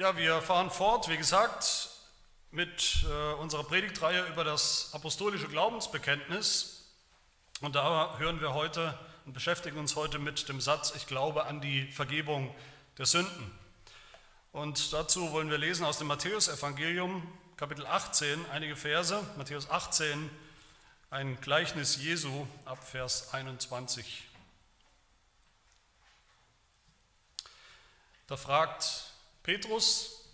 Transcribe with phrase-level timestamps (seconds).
[0.00, 1.90] Ja, wir fahren fort, wie gesagt,
[2.52, 6.86] mit äh, unserer Predigtreihe über das apostolische Glaubensbekenntnis.
[7.60, 11.60] Und da hören wir heute und beschäftigen uns heute mit dem Satz, ich glaube an
[11.60, 12.54] die Vergebung
[12.96, 13.52] der Sünden.
[14.52, 19.22] Und dazu wollen wir lesen aus dem Matthäusevangelium, Kapitel 18, einige Verse.
[19.36, 20.30] Matthäus 18,
[21.10, 24.24] ein Gleichnis Jesu ab Vers 21.
[28.28, 29.09] Da fragt
[29.50, 30.28] Petrus,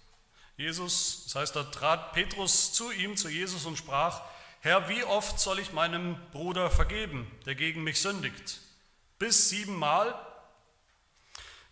[0.58, 4.20] Jesus, das heißt, da trat Petrus zu ihm, zu Jesus und sprach,
[4.60, 8.60] Herr, wie oft soll ich meinem Bruder vergeben, der gegen mich sündigt?
[9.18, 10.14] Bis siebenmal?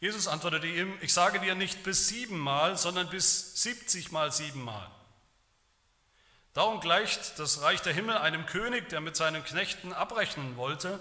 [0.01, 4.91] Jesus antwortete ihm, ich sage dir nicht bis siebenmal, sondern bis siebzigmal siebenmal.
[6.55, 10.99] Darum gleicht das Reich der Himmel einem König, der mit seinen Knechten abrechnen wollte.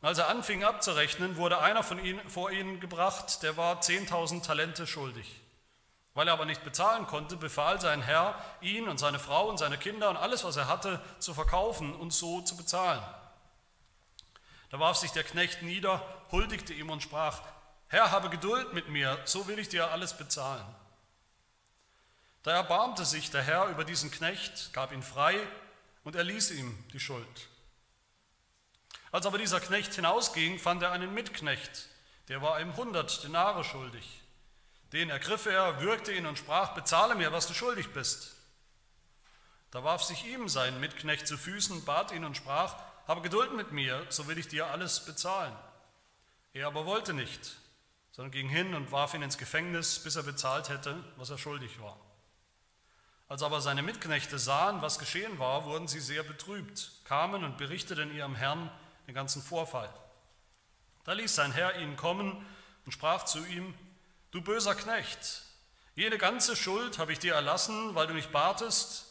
[0.00, 4.86] Als er anfing abzurechnen, wurde einer von ihnen vor ihn gebracht, der war 10.000 Talente
[4.86, 5.39] schuldig.
[6.14, 9.78] Weil er aber nicht bezahlen konnte, befahl sein Herr, ihn und seine Frau und seine
[9.78, 13.02] Kinder und alles, was er hatte, zu verkaufen und so zu bezahlen.
[14.70, 17.42] Da warf sich der Knecht nieder, huldigte ihm und sprach,
[17.88, 20.64] Herr, habe Geduld mit mir, so will ich dir alles bezahlen.
[22.42, 25.36] Da erbarmte sich der Herr über diesen Knecht, gab ihn frei
[26.04, 27.48] und erließ ihm die Schuld.
[29.12, 31.88] Als aber dieser Knecht hinausging, fand er einen Mitknecht,
[32.28, 34.22] der war ihm hundert Denare schuldig.
[34.92, 38.36] Den ergriff er, würgte ihn und sprach, bezahle mir, was du schuldig bist.
[39.70, 43.70] Da warf sich ihm sein Mitknecht zu Füßen, bat ihn und sprach, habe Geduld mit
[43.72, 45.56] mir, so will ich dir alles bezahlen.
[46.52, 47.56] Er aber wollte nicht,
[48.10, 51.80] sondern ging hin und warf ihn ins Gefängnis, bis er bezahlt hätte, was er schuldig
[51.80, 51.96] war.
[53.28, 58.12] Als aber seine Mitknechte sahen, was geschehen war, wurden sie sehr betrübt, kamen und berichteten
[58.12, 58.68] ihrem Herrn,
[59.06, 59.92] den ganzen Vorfall.
[61.04, 62.44] Da ließ sein Herr ihn kommen
[62.84, 63.72] und sprach zu ihm,
[64.30, 65.42] du böser Knecht,
[65.94, 69.06] jene ganze Schuld habe ich dir erlassen, weil du mich batest,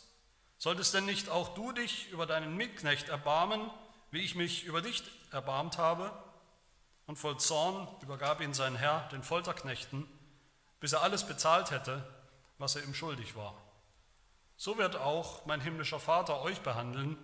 [0.58, 3.70] solltest denn nicht auch du dich über deinen Mitknecht erbarmen,
[4.11, 6.11] wie ich mich über dich erbarmt habe?
[7.05, 10.08] Und voll Zorn übergab ihn sein Herr den Folterknechten,
[10.80, 12.08] bis er alles bezahlt hätte,
[12.58, 13.55] was er ihm schuldig war.
[14.58, 17.17] So wird auch mein himmlischer Vater euch behandeln,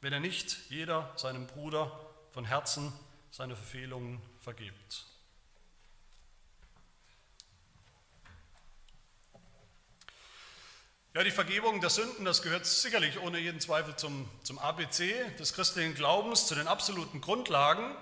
[0.00, 1.92] wenn er nicht jeder seinem Bruder
[2.30, 2.92] von Herzen
[3.30, 5.06] seine Verfehlungen vergibt.
[11.14, 15.52] Ja, die Vergebung der Sünden, das gehört sicherlich ohne jeden Zweifel zum, zum ABC des
[15.52, 17.94] christlichen Glaubens, zu den absoluten Grundlagen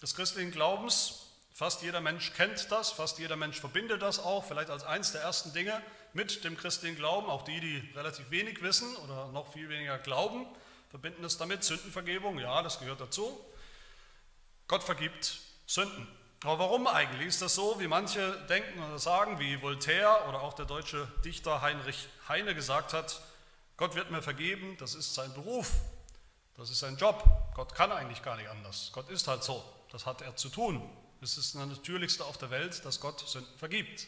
[0.00, 1.26] des christlichen Glaubens.
[1.52, 5.20] Fast jeder Mensch kennt das, fast jeder Mensch verbindet das auch, vielleicht als eines der
[5.20, 5.82] ersten Dinge
[6.14, 7.28] mit dem christlichen Glauben.
[7.28, 10.46] Auch die, die relativ wenig wissen oder noch viel weniger glauben,
[10.88, 11.62] verbinden es damit.
[11.62, 13.38] Sündenvergebung, ja, das gehört dazu.
[14.66, 16.08] Gott vergibt Sünden.
[16.42, 17.28] Aber warum eigentlich?
[17.28, 21.60] Ist das so, wie manche denken oder sagen, wie Voltaire oder auch der deutsche Dichter
[21.60, 23.20] Heinrich Heine gesagt hat,
[23.76, 25.70] Gott wird mir vergeben, das ist sein Beruf,
[26.56, 27.22] das ist sein Job.
[27.54, 28.90] Gott kann eigentlich gar nicht anders.
[28.92, 30.82] Gott ist halt so, das hat er zu tun.
[31.20, 34.06] Es ist das Natürlichste auf der Welt, dass Gott Sünden vergibt.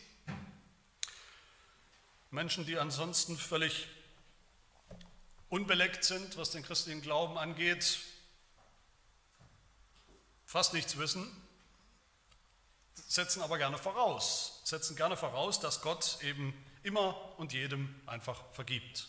[2.31, 3.89] Menschen, die ansonsten völlig
[5.51, 7.99] unbeleckt sind, was den christlichen Glauben angeht,
[10.47, 11.31] fast nichts wissen,
[13.13, 19.07] setzen aber gerne voraus, setzen gerne voraus, dass Gott eben immer und jedem einfach vergibt.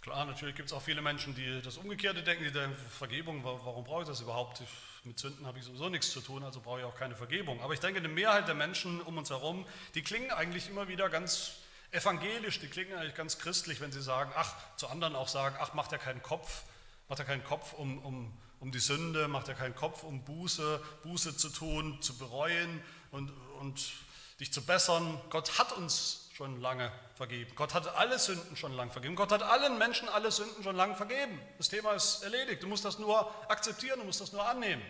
[0.00, 3.84] Klar, natürlich gibt es auch viele Menschen, die das Umgekehrte denken, die denken, Vergebung, warum
[3.84, 4.60] brauche ich das überhaupt?
[5.04, 7.62] Mit Sünden habe ich sowieso nichts zu tun, also brauche ich auch keine Vergebung.
[7.62, 9.64] Aber ich denke, eine Mehrheit der Menschen um uns herum,
[9.94, 11.52] die klingen eigentlich immer wieder ganz
[11.92, 15.74] evangelisch, die klingen eigentlich ganz christlich, wenn sie sagen, ach, zu anderen auch sagen, ach,
[15.74, 16.64] macht ja keinen Kopf,
[17.08, 20.82] macht ja keinen Kopf um, um, um die Sünde, macht ja keinen Kopf, um Buße,
[21.02, 23.30] Buße zu tun, zu bereuen und,
[23.60, 23.92] und
[24.40, 25.20] dich zu bessern.
[25.30, 27.52] Gott hat uns schon lange vergeben.
[27.56, 29.16] Gott hat alle Sünden schon lange vergeben.
[29.16, 31.40] Gott hat allen Menschen alle Sünden schon lange vergeben.
[31.56, 32.62] Das Thema ist erledigt.
[32.62, 34.82] Du musst das nur akzeptieren, du musst das nur annehmen.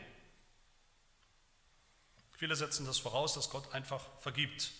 [2.36, 4.70] Viele setzen das voraus, dass Gott einfach vergibt.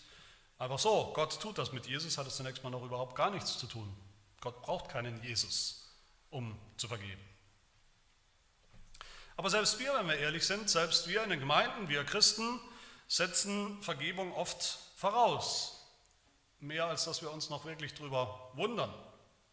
[0.59, 3.59] Einfach so, Gott tut das mit Jesus, hat es zunächst mal noch überhaupt gar nichts
[3.59, 3.93] zu tun.
[4.41, 5.89] Gott braucht keinen Jesus,
[6.31, 7.28] um zu vergeben.
[9.39, 12.59] Aber selbst wir, wenn wir ehrlich sind, selbst wir in den Gemeinden, wir Christen,
[13.07, 15.87] setzen Vergebung oft voraus.
[16.59, 18.93] Mehr als dass wir uns noch wirklich darüber wundern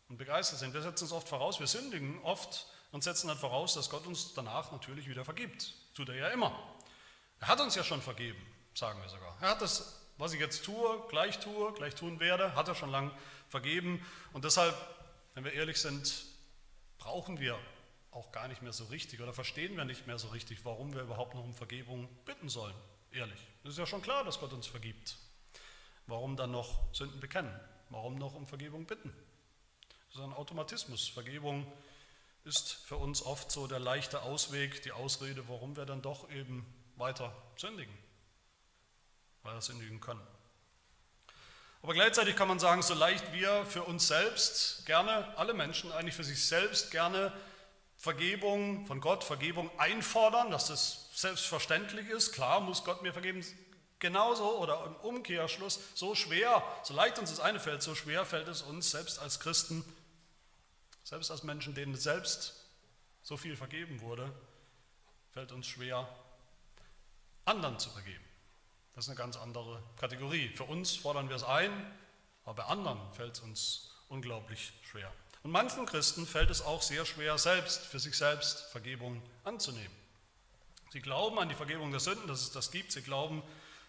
[0.09, 0.73] und begeistert sind.
[0.73, 4.33] Wir setzen es oft voraus, wir sündigen oft und setzen dann voraus, dass Gott uns
[4.33, 5.75] danach natürlich wieder vergibt.
[5.93, 6.59] Tut er ja immer.
[7.39, 8.43] Er hat uns ja schon vergeben,
[8.73, 9.37] sagen wir sogar.
[9.39, 12.89] Er hat das, was ich jetzt tue, gleich tue, gleich tun werde, hat er schon
[12.89, 13.11] lange
[13.49, 14.03] vergeben.
[14.33, 14.75] Und deshalb,
[15.35, 16.25] wenn wir ehrlich sind,
[16.97, 17.59] brauchen wir
[18.15, 21.01] auch gar nicht mehr so richtig oder verstehen wir nicht mehr so richtig, warum wir
[21.01, 22.75] überhaupt noch um Vergebung bitten sollen.
[23.11, 23.39] Ehrlich.
[23.63, 25.17] Es ist ja schon klar, dass Gott uns vergibt.
[26.07, 27.59] warum dann noch Sünden bekennen?
[27.89, 29.13] Warum noch um Vergebung bitten?
[30.07, 31.07] Das ist ein Automatismus.
[31.07, 31.65] Vergebung
[32.43, 36.65] ist für uns oft so der leichte Ausweg, die Ausrede, warum wir dann doch eben
[36.95, 37.93] weiter sündigen,
[39.43, 40.25] weil wir sündigen können.
[41.81, 46.15] Aber gleichzeitig kann man sagen, so leicht wir für uns selbst gerne, alle Menschen eigentlich
[46.15, 47.33] für sich selbst gerne
[48.05, 52.33] Vergebung von Gott, Vergebung einfordern, dass das selbstverständlich ist.
[52.33, 53.43] Klar muss Gott mir vergeben.
[53.97, 58.47] Genauso oder im Umkehrschluss, so schwer, so leicht uns das eine fällt, so schwer fällt
[58.47, 59.83] es uns selbst als Christen,
[61.03, 62.53] selbst als Menschen, denen selbst
[63.23, 64.31] so viel vergeben wurde,
[65.31, 66.07] fällt uns schwer,
[67.45, 68.23] anderen zu vergeben.
[68.93, 70.49] Das ist eine ganz andere Kategorie.
[70.49, 71.71] Für uns fordern wir es ein,
[72.43, 75.11] aber bei anderen fällt es uns unglaublich schwer.
[75.45, 79.95] Und manchen Christen fällt es auch sehr schwer, selbst für sich selbst Vergebung anzunehmen.
[80.89, 82.91] Sie glauben an die Vergebung der Sünden, dass es das gibt.
[82.91, 83.43] Sie glauben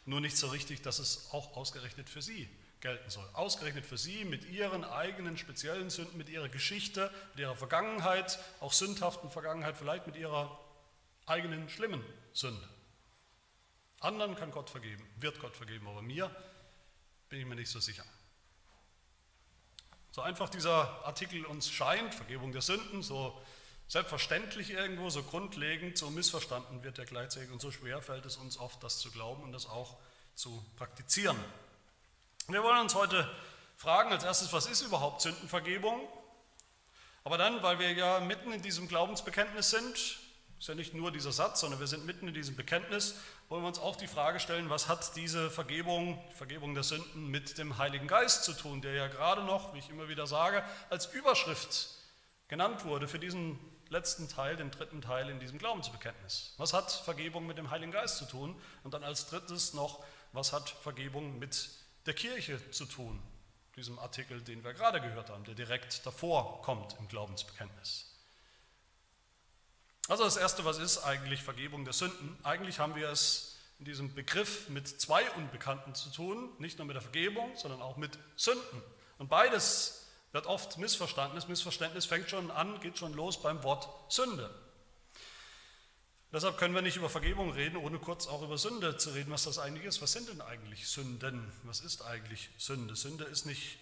[0.04, 2.46] nur nicht so richtig, dass es auch ausgerechnet für sie
[2.82, 3.26] gelten soll.
[3.32, 8.74] Ausgerechnet für sie mit ihren eigenen speziellen Sünden, mit ihrer Geschichte, mit ihrer Vergangenheit, auch
[8.74, 10.60] sündhaften Vergangenheit, vielleicht mit ihrer
[11.24, 12.04] eigenen schlimmen
[12.34, 12.68] Sünde.
[14.00, 16.30] Anderen kann Gott vergeben, wird Gott vergeben, aber mir
[17.30, 18.04] bin ich mir nicht so sicher.
[20.16, 23.38] So einfach dieser Artikel uns scheint, Vergebung der Sünden, so
[23.86, 28.56] selbstverständlich irgendwo, so grundlegend, so missverstanden wird er gleichzeitig und so schwer fällt es uns
[28.58, 29.98] oft, das zu glauben und das auch
[30.34, 31.36] zu praktizieren.
[32.48, 33.30] Wir wollen uns heute
[33.76, 36.00] fragen als erstes, was ist überhaupt Sündenvergebung?
[37.22, 40.18] Aber dann, weil wir ja mitten in diesem Glaubensbekenntnis sind,
[40.58, 43.16] ist ja nicht nur dieser Satz, sondern wir sind mitten in diesem Bekenntnis,
[43.48, 47.28] wollen wir uns auch die Frage stellen, was hat diese Vergebung, die Vergebung der Sünden
[47.28, 50.64] mit dem Heiligen Geist zu tun, der ja gerade noch, wie ich immer wieder sage,
[50.90, 51.90] als Überschrift
[52.48, 53.58] genannt wurde für diesen
[53.88, 56.54] letzten Teil, den dritten Teil in diesem Glaubensbekenntnis.
[56.56, 58.60] Was hat Vergebung mit dem Heiligen Geist zu tun?
[58.82, 61.68] Und dann als drittes noch, was hat Vergebung mit
[62.06, 63.22] der Kirche zu tun?
[63.76, 68.15] Diesem Artikel, den wir gerade gehört haben, der direkt davor kommt im Glaubensbekenntnis.
[70.08, 72.38] Also das Erste, was ist eigentlich Vergebung der Sünden?
[72.44, 76.94] Eigentlich haben wir es in diesem Begriff mit zwei Unbekannten zu tun, nicht nur mit
[76.94, 78.82] der Vergebung, sondern auch mit Sünden.
[79.18, 81.34] Und beides wird oft missverstanden.
[81.34, 84.48] Das Missverständnis fängt schon an, geht schon los beim Wort Sünde.
[86.32, 89.44] Deshalb können wir nicht über Vergebung reden, ohne kurz auch über Sünde zu reden, was
[89.44, 90.02] das eigentlich ist.
[90.02, 91.50] Was sind denn eigentlich Sünden?
[91.64, 92.94] Was ist eigentlich Sünde?
[92.94, 93.78] Sünde ist nicht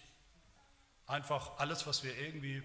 [1.06, 2.62] einfach alles, was wir irgendwie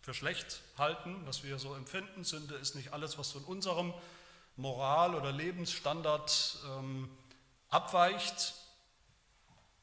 [0.00, 2.24] für schlecht halten, was wir so empfinden.
[2.24, 3.92] Sünde ist nicht alles, was von unserem
[4.56, 7.08] Moral- oder Lebensstandard ähm,
[7.68, 8.54] abweicht,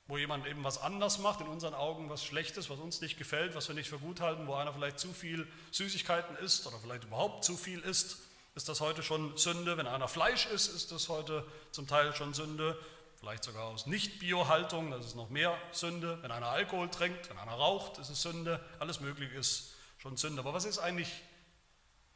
[0.08, 3.56] wo jemand eben was anders macht, in unseren Augen was Schlechtes, was uns nicht gefällt,
[3.56, 7.06] was wir nicht für gut halten, wo einer vielleicht zu viel Süßigkeiten isst oder vielleicht
[7.06, 8.18] überhaupt zu viel isst,
[8.54, 9.78] ist das heute schon Sünde.
[9.78, 12.78] Wenn einer Fleisch isst, ist das heute zum Teil schon Sünde,
[13.20, 16.22] vielleicht sogar aus Nicht-Bio-Haltung, das ist noch mehr Sünde.
[16.22, 18.64] Wenn einer Alkohol trinkt, wenn einer raucht, ist es Sünde.
[18.80, 19.75] Alles Mögliche ist
[20.06, 20.42] schon Sünde.
[20.42, 21.10] Aber was ist eigentlich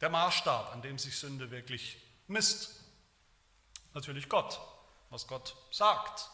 [0.00, 2.70] der Maßstab, an dem sich Sünde wirklich misst?
[3.94, 4.60] Natürlich Gott,
[5.10, 6.30] was Gott sagt.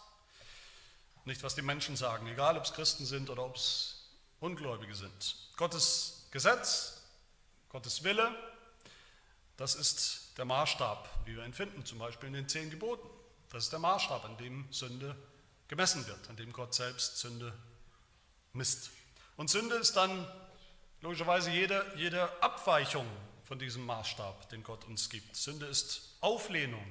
[1.25, 5.37] Nicht, was die Menschen sagen, egal ob es Christen sind oder ob es Ungläubige sind.
[5.57, 7.01] Gottes Gesetz,
[7.71, 8.31] Gottes Wille,
[9.57, 13.09] das ist der Maßstab, wie wir ihn finden, zum Beispiel in den zehn Geboten.
[13.49, 15.17] Das ist der Maßstab, an dem Sünde
[15.69, 17.55] gemessen wird, an dem Gott selbst Sünde
[18.53, 18.91] misst.
[19.39, 20.31] Und Sünde ist dann
[21.03, 23.07] Logischerweise jede, jede Abweichung
[23.45, 25.37] von diesem Maßstab, den Gott uns gibt.
[25.37, 26.85] Sünde ist Auflehnung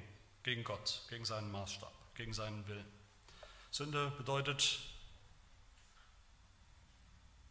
[0.43, 2.85] gegen Gott, gegen seinen Maßstab, gegen seinen Willen.
[3.71, 4.79] Sünde bedeutet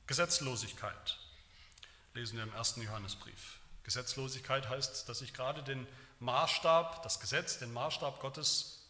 [0.07, 1.19] Gesetzlosigkeit,
[2.15, 3.59] lesen wir im ersten Johannesbrief.
[3.83, 5.87] Gesetzlosigkeit heißt, dass ich gerade den
[6.21, 8.89] Maßstab, das Gesetz, den Maßstab Gottes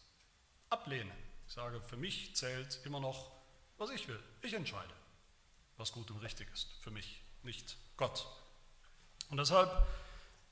[0.69, 1.11] ablehne.
[1.47, 3.31] Ich sage, für mich zählt immer noch,
[3.77, 4.21] was ich will.
[4.41, 4.93] Ich entscheide,
[5.77, 8.27] was gut und richtig ist für mich nicht Gott.
[9.29, 9.71] Und deshalb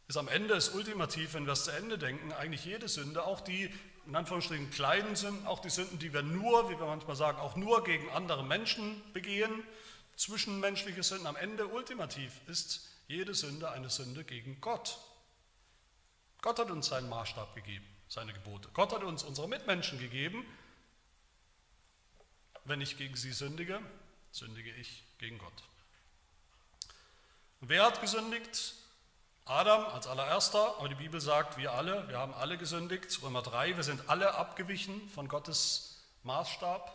[0.08, 3.42] ist am Ende es ultimativ, wenn wir es zu Ende denken, eigentlich jede Sünde, auch
[3.42, 3.74] die
[4.06, 7.56] in Anführungsstrichen kleinen Sünden, auch die Sünden, die wir nur, wie wir manchmal sagen, auch
[7.56, 9.64] nur gegen andere Menschen begehen,
[10.16, 14.98] zwischenmenschliche Sünden, am Ende ultimativ ist jede Sünde eine Sünde gegen Gott.
[16.42, 18.70] Gott hat uns seinen Maßstab gegeben, seine Gebote.
[18.74, 20.46] Gott hat uns unsere Mitmenschen gegeben.
[22.66, 23.80] Wenn ich gegen sie sündige,
[24.32, 25.64] sündige ich gegen Gott.
[27.66, 28.74] Wer hat gesündigt?
[29.46, 33.22] Adam als allererster, aber die Bibel sagt, wir alle, wir haben alle gesündigt.
[33.24, 36.94] Römer 3, wir sind alle abgewichen von Gottes Maßstab.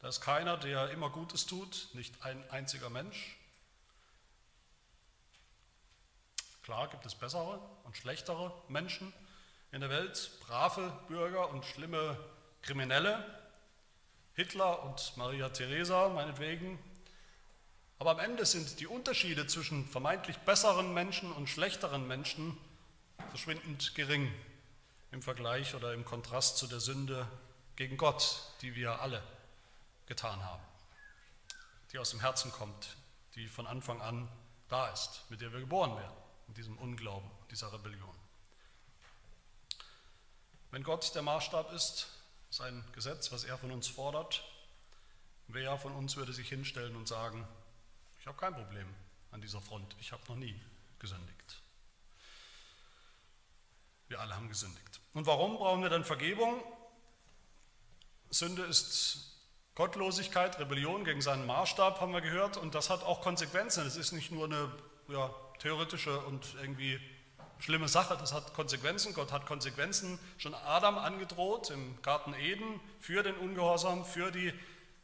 [0.00, 3.36] Da ist keiner, der immer Gutes tut, nicht ein einziger Mensch.
[6.64, 9.12] Klar gibt es bessere und schlechtere Menschen
[9.70, 12.18] in der Welt, brave Bürger und schlimme
[12.62, 13.24] Kriminelle.
[14.34, 16.80] Hitler und Maria Theresa meinetwegen.
[18.04, 22.54] Aber am Ende sind die Unterschiede zwischen vermeintlich besseren Menschen und schlechteren Menschen
[23.30, 24.30] verschwindend gering
[25.10, 27.26] im Vergleich oder im Kontrast zu der Sünde
[27.76, 29.22] gegen Gott, die wir alle
[30.04, 30.62] getan haben,
[31.92, 32.94] die aus dem Herzen kommt,
[33.36, 34.28] die von Anfang an
[34.68, 36.16] da ist, mit der wir geboren werden,
[36.48, 38.14] in diesem Unglauben, dieser Rebellion.
[40.72, 42.08] Wenn Gott der Maßstab ist,
[42.50, 44.44] sein Gesetz, was er von uns fordert,
[45.48, 47.48] wer von uns würde sich hinstellen und sagen,
[48.24, 48.86] ich habe kein Problem
[49.32, 50.58] an dieser Front, ich habe noch nie
[50.98, 51.62] gesündigt.
[54.08, 55.02] Wir alle haben gesündigt.
[55.12, 56.62] Und warum brauchen wir dann Vergebung?
[58.30, 59.36] Sünde ist
[59.74, 63.86] Gottlosigkeit, Rebellion gegen seinen Maßstab, haben wir gehört, und das hat auch Konsequenzen.
[63.86, 64.72] Es ist nicht nur eine
[65.08, 65.28] ja,
[65.58, 66.98] theoretische und irgendwie
[67.58, 69.12] schlimme Sache, das hat Konsequenzen.
[69.12, 74.54] Gott hat Konsequenzen schon Adam angedroht im Garten Eden für den Ungehorsam, für die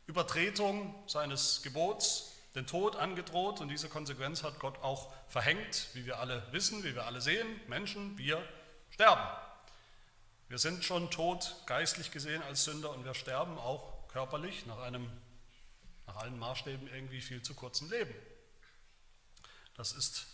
[0.07, 6.19] Übertretung seines Gebots, den Tod angedroht und diese Konsequenz hat Gott auch verhängt, wie wir
[6.19, 7.47] alle wissen, wie wir alle sehen.
[7.69, 8.43] Menschen, wir
[8.91, 9.23] sterben.
[10.49, 15.09] Wir sind schon tot, geistlich gesehen als Sünder und wir sterben auch körperlich nach einem,
[16.09, 18.13] nach allen Maßstäben irgendwie viel zu kurzen Leben.
[19.77, 20.27] Das ist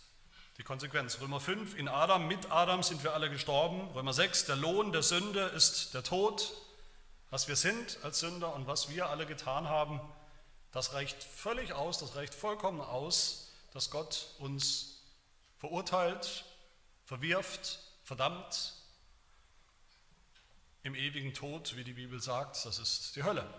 [0.57, 1.19] die Konsequenz.
[1.21, 3.91] Römer 5, in Adam, mit Adam sind wir alle gestorben.
[3.91, 6.51] Römer 6, der Lohn der Sünde ist der Tod.
[7.29, 10.01] Was wir sind als Sünder und was wir alle getan haben,
[10.77, 15.01] das reicht völlig aus, das reicht vollkommen aus, dass Gott uns
[15.57, 16.45] verurteilt,
[17.03, 18.75] verwirft, verdammt
[20.83, 23.51] im ewigen Tod, wie die Bibel sagt, das ist die Hölle.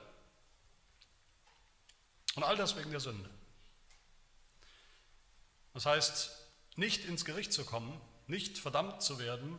[2.36, 3.28] Und all das wegen der Sünde.
[5.74, 6.30] Das heißt,
[6.76, 9.58] nicht ins Gericht zu kommen, nicht verdammt zu werden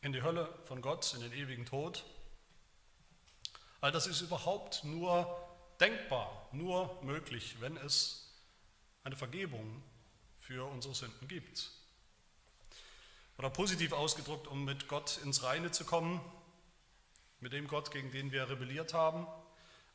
[0.00, 2.02] in die Hölle von Gott, in den ewigen Tod.
[3.80, 5.45] All das ist überhaupt nur
[5.80, 8.32] denkbar, nur möglich, wenn es
[9.04, 9.82] eine Vergebung
[10.38, 11.70] für unsere Sünden gibt.
[13.38, 16.20] Oder positiv ausgedrückt, um mit Gott ins Reine zu kommen,
[17.40, 19.26] mit dem Gott, gegen den wir rebelliert haben,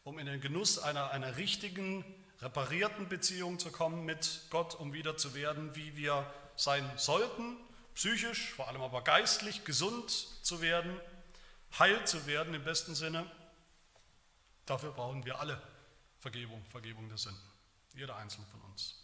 [0.04, 2.06] um in den Genuss einer, einer richtigen,
[2.42, 7.58] reparierten Beziehung zu kommen mit Gott, um wieder zu werden, wie wir sein sollten,
[7.96, 11.00] psychisch, vor allem aber geistlich gesund zu werden,
[11.80, 13.30] heil zu werden im besten Sinne.
[14.66, 15.62] Dafür brauchen wir alle
[16.22, 17.42] Vergebung, Vergebung der Sünden,
[17.94, 18.96] jeder einzelne von uns.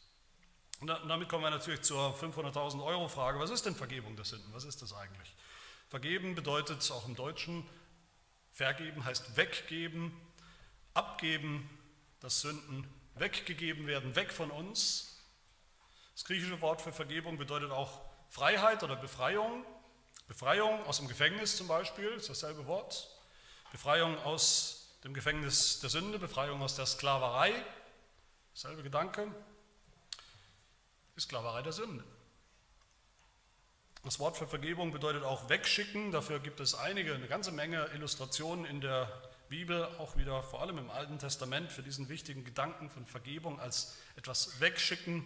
[0.80, 3.40] Und damit kommen wir natürlich zur 500.000 Euro Frage.
[3.40, 4.54] Was ist denn Vergebung der Sünden?
[4.54, 5.36] Was ist das eigentlich?
[5.90, 7.68] Vergeben bedeutet auch im Deutschen,
[8.52, 10.14] vergeben heißt weggeben,
[10.94, 11.70] abgeben,
[12.22, 15.18] dass Sünden weggegeben werden, weg von uns,
[16.18, 19.64] das griechische Wort für Vergebung bedeutet auch Freiheit oder Befreiung.
[20.28, 23.08] Befreiung aus dem Gefängnis zum Beispiel, ist dasselbe Wort.
[23.72, 24.77] Befreiung aus
[25.08, 27.54] dem Gefängnis der Sünde, Befreiung aus der Sklaverei,
[28.54, 29.26] selbe Gedanke.
[31.16, 32.04] Die Sklaverei der Sünde.
[34.04, 36.12] Das Wort für Vergebung bedeutet auch wegschicken.
[36.12, 39.10] Dafür gibt es einige, eine ganze Menge Illustrationen in der
[39.48, 43.96] Bibel, auch wieder vor allem im Alten Testament, für diesen wichtigen Gedanken von Vergebung als
[44.18, 45.24] etwas wegschicken.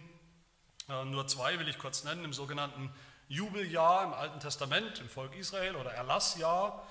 [0.88, 2.94] Äh, nur zwei will ich kurz nennen, im sogenannten
[3.26, 6.86] Jubeljahr im Alten Testament im Volk Israel oder Erlassjahr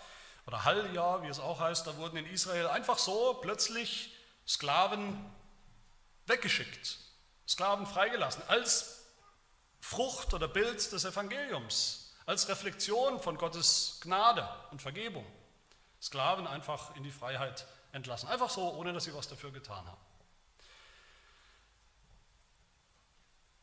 [0.47, 4.15] oder Halljahr, wie es auch heißt, da wurden in Israel einfach so plötzlich
[4.47, 5.31] Sklaven
[6.27, 6.97] weggeschickt,
[7.47, 9.05] Sklaven freigelassen, als
[9.79, 15.25] Frucht oder Bild des Evangeliums, als Reflexion von Gottes Gnade und Vergebung.
[16.01, 20.01] Sklaven einfach in die Freiheit entlassen, einfach so, ohne dass sie was dafür getan haben.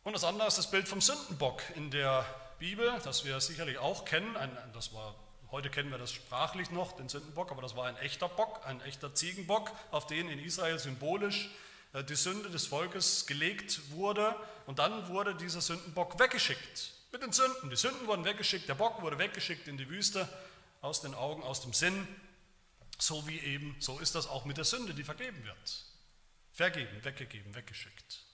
[0.04, 2.24] Und das andere ist das Bild vom Sündenbock in der
[2.58, 4.36] Bibel, das wir sicherlich auch kennen.
[4.36, 5.14] Ein, das war,
[5.50, 8.80] heute kennen wir das sprachlich noch, den Sündenbock, aber das war ein echter Bock, ein
[8.82, 11.50] echter Ziegenbock, auf den in Israel symbolisch
[11.92, 14.34] äh, die Sünde des Volkes gelegt wurde.
[14.66, 17.70] Und dann wurde dieser Sündenbock weggeschickt mit den Sünden.
[17.70, 20.28] Die Sünden wurden weggeschickt, der Bock wurde weggeschickt in die Wüste,
[20.80, 22.06] aus den Augen, aus dem Sinn.
[22.98, 25.84] So wie eben, so ist das auch mit der Sünde, die vergeben wird.
[26.52, 28.24] Vergeben, weggegeben, weggeschickt,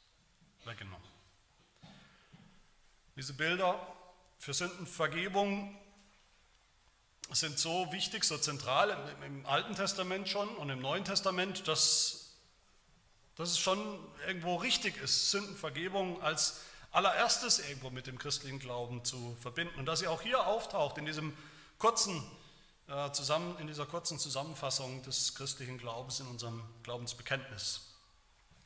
[0.64, 1.08] weggenommen.
[3.16, 3.86] Diese Bilder
[4.38, 5.78] für Sündenvergebung
[7.32, 12.36] sind so wichtig, so zentral im Alten Testament schon und im Neuen Testament, dass,
[13.36, 13.78] dass es schon
[14.26, 16.60] irgendwo richtig ist, Sündenvergebung als
[16.92, 19.78] allererstes irgendwo mit dem christlichen Glauben zu verbinden.
[19.78, 21.36] Und dass sie auch hier auftaucht in, diesem
[21.78, 22.22] kurzen,
[22.88, 27.80] äh, zusammen, in dieser kurzen Zusammenfassung des christlichen Glaubens in unserem Glaubensbekenntnis.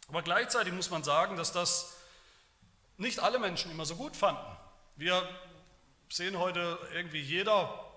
[0.09, 1.95] Aber gleichzeitig muss man sagen, dass das
[2.99, 4.45] nicht alle Menschen immer so gut fanden.
[4.97, 5.27] Wir
[6.11, 7.88] sehen heute irgendwie, jeder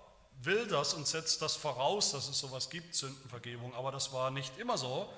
[0.44, 4.58] will das und setzt das voraus, dass es sowas gibt, Sündenvergebung, aber das war nicht
[4.58, 5.12] immer so.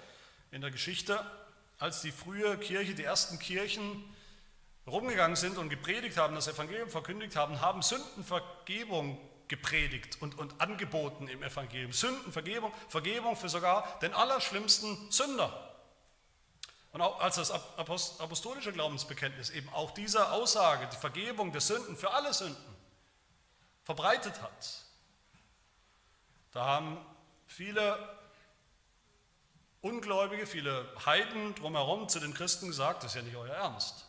[0.50, 1.18] in der Geschichte,
[1.78, 4.04] als die frühe Kirche, die ersten Kirchen
[4.86, 11.28] rumgegangen sind und gepredigt haben, das Evangelium verkündigt haben, haben Sündenvergebung gepredigt und, und angeboten
[11.28, 11.92] im Evangelium.
[11.92, 15.74] Sündenvergebung, Vergebung für sogar den allerschlimmsten Sünder.
[16.92, 22.12] Und auch als das apostolische Glaubensbekenntnis eben auch diese Aussage, die Vergebung der Sünden für
[22.12, 22.56] alle Sünden,
[23.82, 24.83] verbreitet hat,
[26.54, 27.04] da haben
[27.46, 27.98] viele
[29.82, 34.06] Ungläubige, viele Heiden drumherum zu den Christen gesagt, das ist ja nicht euer Ernst.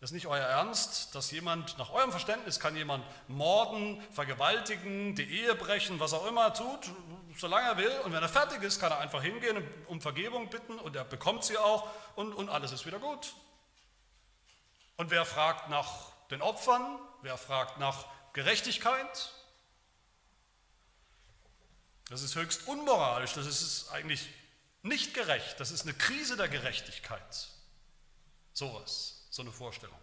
[0.00, 5.24] Das ist nicht euer Ernst, dass jemand, nach eurem Verständnis kann jemand morden, vergewaltigen, die
[5.24, 6.90] Ehe brechen, was auch immer er tut,
[7.36, 8.00] solange er will.
[8.04, 11.04] Und wenn er fertig ist, kann er einfach hingehen und um Vergebung bitten und er
[11.04, 13.34] bekommt sie auch und, und alles ist wieder gut.
[14.96, 19.32] Und wer fragt nach den Opfern, wer fragt nach Gerechtigkeit,
[22.08, 24.28] das ist höchst unmoralisch, das ist eigentlich
[24.82, 27.48] nicht gerecht, das ist eine Krise der Gerechtigkeit.
[28.52, 29.98] Sowas so eine Vorstellung.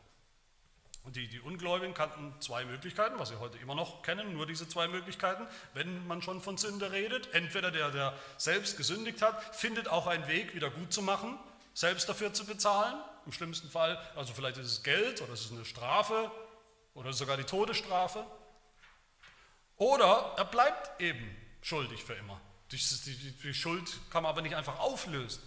[1.04, 4.70] Und die, die Ungläubigen kannten zwei Möglichkeiten, was sie heute immer noch kennen, nur diese
[4.70, 7.34] zwei Möglichkeiten, wenn man schon von Sünde redet.
[7.34, 11.38] Entweder der, der selbst gesündigt hat, findet auch einen Weg, wieder gut zu machen,
[11.74, 12.96] selbst dafür zu bezahlen.
[13.26, 16.32] Im schlimmsten Fall, also vielleicht ist es Geld oder es ist eine Strafe
[16.94, 18.26] oder sogar die Todesstrafe.
[19.76, 22.40] Oder er bleibt eben schuldig für immer.
[22.72, 25.42] Die, Schuld kann man aber nicht einfach auflösen,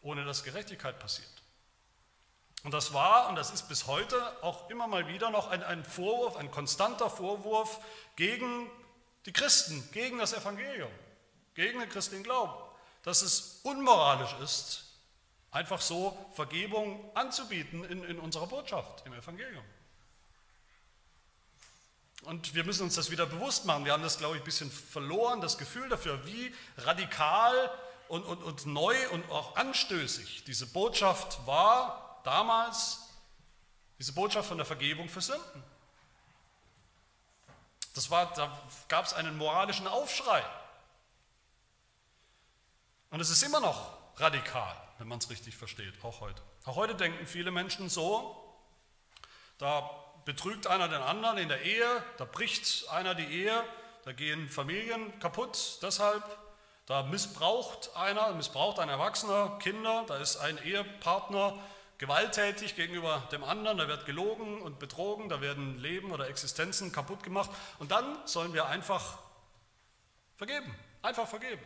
[0.00, 1.28] ohne dass Gerechtigkeit passiert.
[2.62, 5.84] Und das war, und das ist bis heute auch immer mal wieder noch ein, ein
[5.84, 7.80] Vorwurf, ein konstanter Vorwurf
[8.16, 8.70] gegen
[9.26, 10.90] die Christen, gegen das Evangelium,
[11.54, 12.54] gegen den christlichen Glauben,
[13.02, 14.84] dass es unmoralisch ist,
[15.50, 19.64] einfach so Vergebung anzubieten in, in unserer Botschaft, im Evangelium.
[22.22, 23.84] Und wir müssen uns das wieder bewusst machen.
[23.84, 27.70] Wir haben das, glaube ich, ein bisschen verloren, das Gefühl dafür, wie radikal
[28.08, 33.08] und, und, und neu und auch anstößig diese Botschaft war, damals
[33.98, 35.62] diese Botschaft von der Vergebung für Sünden.
[37.94, 38.56] Das war, da
[38.88, 40.44] gab es einen moralischen Aufschrei.
[43.10, 46.40] Und es ist immer noch radikal, wenn man es richtig versteht, auch heute.
[46.64, 48.36] Auch heute denken viele Menschen so,
[49.58, 49.88] da
[50.24, 53.64] betrügt einer den anderen in der Ehe, da bricht einer die Ehe,
[54.04, 56.24] da gehen Familien kaputt deshalb,
[56.86, 61.58] da missbraucht einer, missbraucht ein Erwachsener Kinder, da ist ein Ehepartner
[61.98, 67.22] gewalttätig gegenüber dem anderen, da wird gelogen und betrogen, da werden Leben oder Existenzen kaputt
[67.22, 69.18] gemacht und dann sollen wir einfach
[70.36, 71.62] vergeben, einfach vergeben.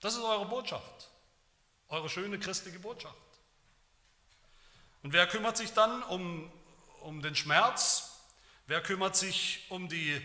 [0.00, 1.10] Das ist eure Botschaft,
[1.88, 3.14] eure schöne christliche Botschaft.
[5.04, 6.50] Und wer kümmert sich dann um,
[7.02, 8.22] um den Schmerz?
[8.66, 10.20] Wer kümmert sich um die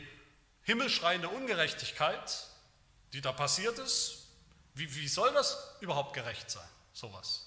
[0.63, 2.48] himmelschreiende Ungerechtigkeit,
[3.12, 4.30] die da passiert ist?
[4.76, 7.46] Wie, wie soll das überhaupt gerecht sein, sowas?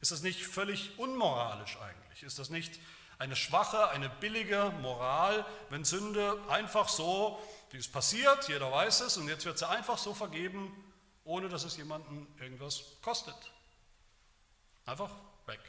[0.00, 2.24] Ist das nicht völlig unmoralisch eigentlich?
[2.24, 2.80] Ist das nicht
[3.18, 9.16] eine schwache, eine billige Moral, wenn Sünde einfach so, wie es passiert, jeder weiß es,
[9.18, 10.72] und jetzt wird sie einfach so vergeben,
[11.22, 13.36] ohne dass es jemanden irgendwas kostet?
[14.84, 15.10] Einfach
[15.46, 15.60] weg.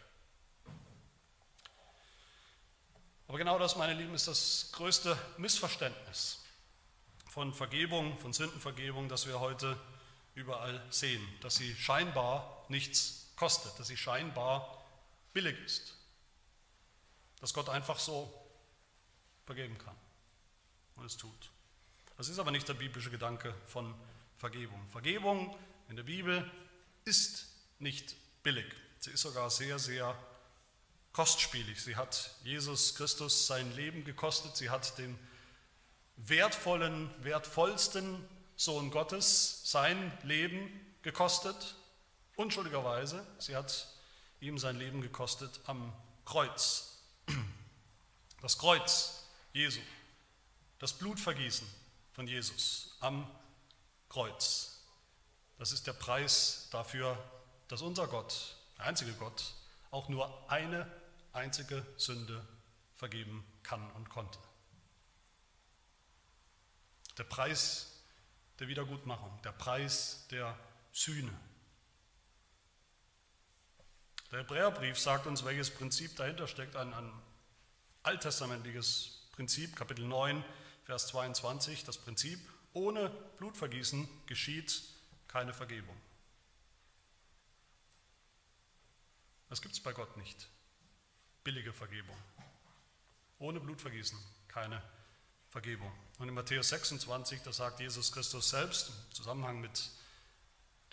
[3.30, 6.40] Aber genau das, meine Lieben, ist das größte Missverständnis
[7.30, 9.80] von Vergebung, von Sündenvergebung, das wir heute
[10.34, 14.84] überall sehen, dass sie scheinbar nichts kostet, dass sie scheinbar
[15.32, 15.94] billig ist.
[17.40, 18.34] Dass Gott einfach so
[19.46, 19.96] vergeben kann
[20.96, 21.52] und es tut.
[22.18, 23.94] Das ist aber nicht der biblische Gedanke von
[24.38, 24.84] Vergebung.
[24.90, 25.56] Vergebung
[25.88, 26.50] in der Bibel
[27.06, 28.74] ist nicht billig.
[28.98, 30.18] Sie ist sogar sehr, sehr
[31.14, 31.82] kostspielig.
[31.82, 34.56] Sie hat Jesus Christus sein Leben gekostet.
[34.56, 35.18] Sie hat den
[36.18, 40.70] wertvollen, wertvollsten Sohn Gottes sein Leben
[41.02, 41.76] gekostet
[42.40, 43.26] unschuldigerweise.
[43.38, 43.88] Sie hat
[44.40, 45.94] ihm sein Leben gekostet am
[46.26, 46.98] Kreuz.
[48.42, 49.82] Das Kreuz Jesu,
[50.80, 51.68] das Blutvergießen
[52.14, 53.30] von Jesus am
[54.08, 54.80] Kreuz.
[55.58, 57.22] Das ist der Preis dafür,
[57.68, 59.54] dass unser Gott, der einzige Gott,
[59.92, 60.90] auch nur eine
[61.34, 62.46] einzige Sünde
[62.96, 64.40] vergeben kann und konnte.
[67.18, 67.90] Der Preis
[68.60, 70.58] der Wiedergutmachung, der Preis der
[70.92, 71.32] Sühne.
[74.32, 77.12] Der Hebräerbrief sagt uns, welches Prinzip dahinter steckt, ein, ein
[78.04, 80.44] alttestamentliches Prinzip, Kapitel 9,
[80.84, 82.40] Vers 22, das Prinzip,
[82.74, 84.84] ohne Blutvergießen geschieht
[85.28, 85.96] keine Vergebung.
[89.50, 90.48] Das gibt es bei Gott nicht.
[91.50, 92.16] Billige Vergebung.
[93.40, 94.84] Ohne Blutvergießen keine
[95.50, 95.92] Vergebung.
[96.20, 99.90] Und in Matthäus 26, da sagt Jesus Christus selbst im Zusammenhang mit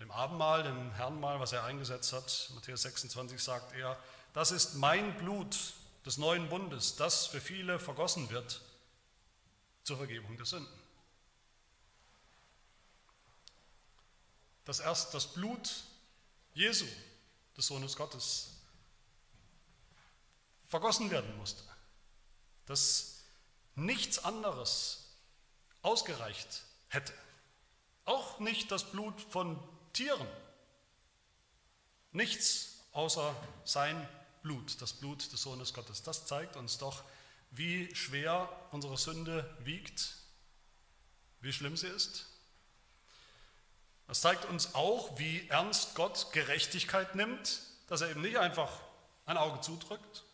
[0.01, 5.19] dem Abendmahl, dem Herrenmahl, was er eingesetzt hat, Matthäus 26 sagt er, das ist mein
[5.19, 5.75] Blut
[6.07, 8.63] des neuen Bundes, das für viele vergossen wird
[9.83, 10.81] zur Vergebung der Sünden.
[14.65, 15.85] Dass erst das Blut
[16.55, 16.87] Jesu,
[17.59, 18.56] des Sohnes Gottes,
[20.67, 21.63] vergossen werden musste,
[22.67, 23.23] dass
[23.75, 25.07] nichts anderes
[25.83, 27.13] ausgereicht hätte.
[28.05, 29.59] Auch nicht das Blut von
[29.93, 30.29] Tieren.
[32.13, 34.09] Nichts außer sein
[34.43, 36.03] Blut, das Blut des Sohnes Gottes.
[36.03, 37.03] Das zeigt uns doch,
[37.51, 40.17] wie schwer unsere Sünde wiegt,
[41.41, 42.27] wie schlimm sie ist.
[44.07, 48.71] Das zeigt uns auch, wie ernst Gott Gerechtigkeit nimmt, dass er eben nicht einfach
[49.27, 50.25] ein Auge zudrückt,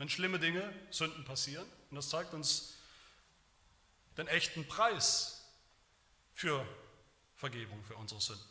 [0.00, 1.70] wenn schlimme Dinge, Sünden passieren.
[1.90, 2.72] Und das zeigt uns
[4.16, 5.44] den echten Preis
[6.32, 6.66] für
[7.36, 8.42] Vergebung für unsere Sünden.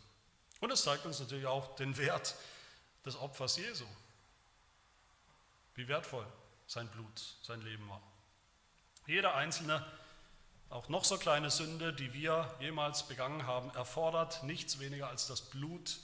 [0.60, 2.36] Und es zeigt uns natürlich auch den Wert
[3.04, 3.86] des Opfers Jesu.
[5.74, 6.28] Wie wertvoll
[6.68, 8.04] sein Blut, sein Leben war.
[9.08, 9.84] Jede einzelne,
[10.70, 15.42] auch noch so kleine Sünde, die wir jemals begangen haben, erfordert nichts weniger als das
[15.42, 15.98] Blut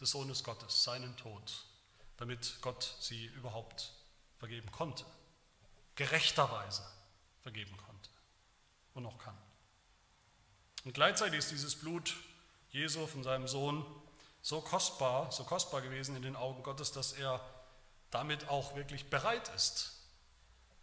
[0.00, 1.66] des Sohnes Gottes, seinen Tod,
[2.16, 3.92] damit Gott sie überhaupt
[4.42, 5.04] vergeben konnte,
[5.94, 6.82] gerechterweise
[7.42, 8.10] vergeben konnte
[8.92, 9.38] und noch kann.
[10.84, 12.16] Und gleichzeitig ist dieses Blut
[12.70, 13.86] Jesu von seinem Sohn
[14.40, 17.40] so kostbar, so kostbar gewesen in den Augen Gottes, dass er
[18.10, 19.92] damit auch wirklich bereit ist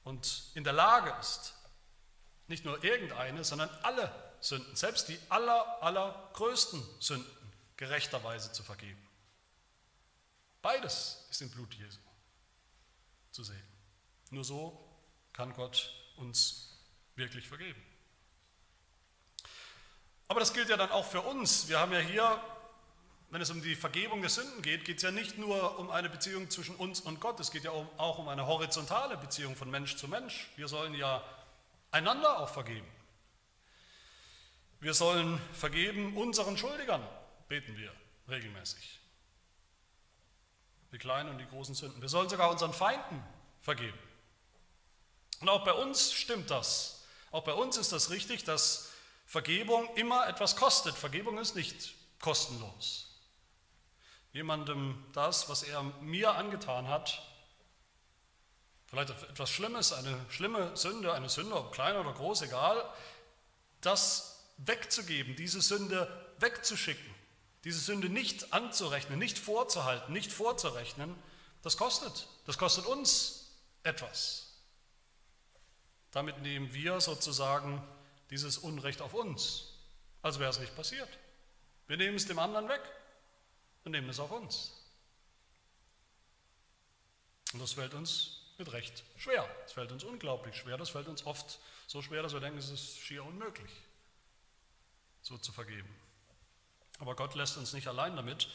[0.05, 1.53] und in der Lage ist,
[2.47, 7.29] nicht nur irgendeine, sondern alle Sünden, selbst die aller, allergrößten Sünden
[7.75, 9.05] gerechterweise zu vergeben.
[10.61, 11.99] Beides ist im Blut Jesu
[13.39, 13.63] zu sehen.
[14.31, 14.77] Nur so
[15.31, 16.77] kann Gott uns
[17.15, 17.81] wirklich vergeben.
[20.27, 21.69] Aber das gilt ja dann auch für uns.
[21.69, 22.43] Wir haben ja hier,
[23.29, 26.09] wenn es um die Vergebung der Sünden geht, geht es ja nicht nur um eine
[26.09, 29.95] Beziehung zwischen uns und Gott, es geht ja auch um eine horizontale Beziehung von Mensch
[29.95, 30.49] zu Mensch.
[30.57, 31.23] Wir sollen ja
[31.91, 32.87] einander auch vergeben.
[34.81, 37.07] Wir sollen vergeben unseren Schuldigern,
[37.47, 37.93] beten wir
[38.27, 38.98] regelmäßig.
[40.91, 42.01] Die kleinen und die großen Sünden.
[42.01, 43.23] Wir sollen sogar unseren Feinden
[43.61, 43.97] vergeben.
[45.39, 47.05] Und auch bei uns stimmt das.
[47.31, 48.89] Auch bei uns ist das richtig, dass
[49.25, 50.95] Vergebung immer etwas kostet.
[50.95, 53.05] Vergebung ist nicht kostenlos.
[54.31, 57.21] Jemandem das, was er mir angetan hat,
[58.87, 62.83] vielleicht etwas Schlimmes, eine schlimme Sünde, eine Sünde, ob klein oder groß, egal,
[63.81, 66.07] das wegzugeben, diese Sünde
[66.39, 67.15] wegzuschicken,
[67.63, 71.15] diese Sünde nicht anzurechnen, nicht vorzuhalten, nicht vorzurechnen,
[71.61, 72.27] das kostet.
[72.45, 73.51] Das kostet uns
[73.83, 74.47] etwas.
[76.11, 77.83] Damit nehmen wir sozusagen
[78.29, 79.73] dieses Unrecht auf uns,
[80.21, 81.09] als wäre es nicht passiert.
[81.87, 82.81] Wir nehmen es dem anderen weg
[83.83, 84.73] und nehmen es auf uns.
[87.53, 89.47] Und das fällt uns mit Recht schwer.
[89.65, 90.77] Es fällt uns unglaublich schwer.
[90.77, 93.71] Das fällt uns oft so schwer, dass wir denken, es ist schier unmöglich,
[95.21, 95.89] so zu vergeben.
[96.99, 98.49] Aber Gott lässt uns nicht allein damit,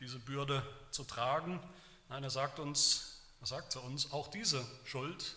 [0.00, 1.60] diese Bürde zu tragen.
[2.08, 5.36] Nein, er sagt uns, er sagt zu uns, auch diese Schuld,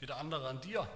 [0.00, 0.88] die der andere an dir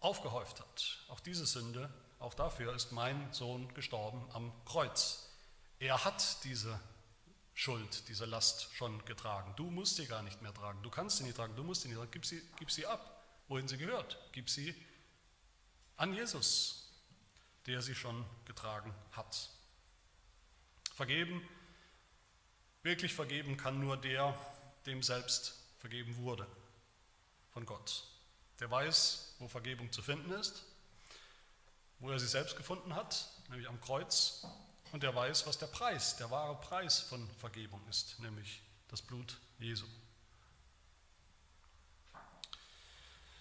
[0.00, 0.98] aufgehäuft hat.
[1.08, 5.28] Auch diese Sünde, auch dafür ist mein Sohn gestorben am Kreuz.
[5.78, 6.78] Er hat diese
[7.54, 9.52] Schuld, diese Last schon getragen.
[9.56, 10.82] Du musst sie gar nicht mehr tragen.
[10.82, 11.56] Du kannst sie nicht tragen.
[11.56, 12.10] Du musst sie nicht tragen.
[12.12, 14.18] Gib sie, gib sie ab, wohin sie gehört.
[14.32, 14.74] Gib sie
[15.96, 16.87] an Jesus,
[17.68, 19.50] der sie schon getragen hat.
[20.94, 21.46] Vergeben,
[22.82, 24.34] wirklich vergeben kann nur der,
[24.86, 26.46] dem selbst vergeben wurde
[27.50, 28.04] von Gott.
[28.58, 30.64] Der weiß, wo Vergebung zu finden ist,
[31.98, 34.46] wo er sie selbst gefunden hat, nämlich am Kreuz.
[34.92, 39.38] Und der weiß, was der Preis, der wahre Preis von Vergebung ist, nämlich das Blut
[39.58, 39.86] Jesu.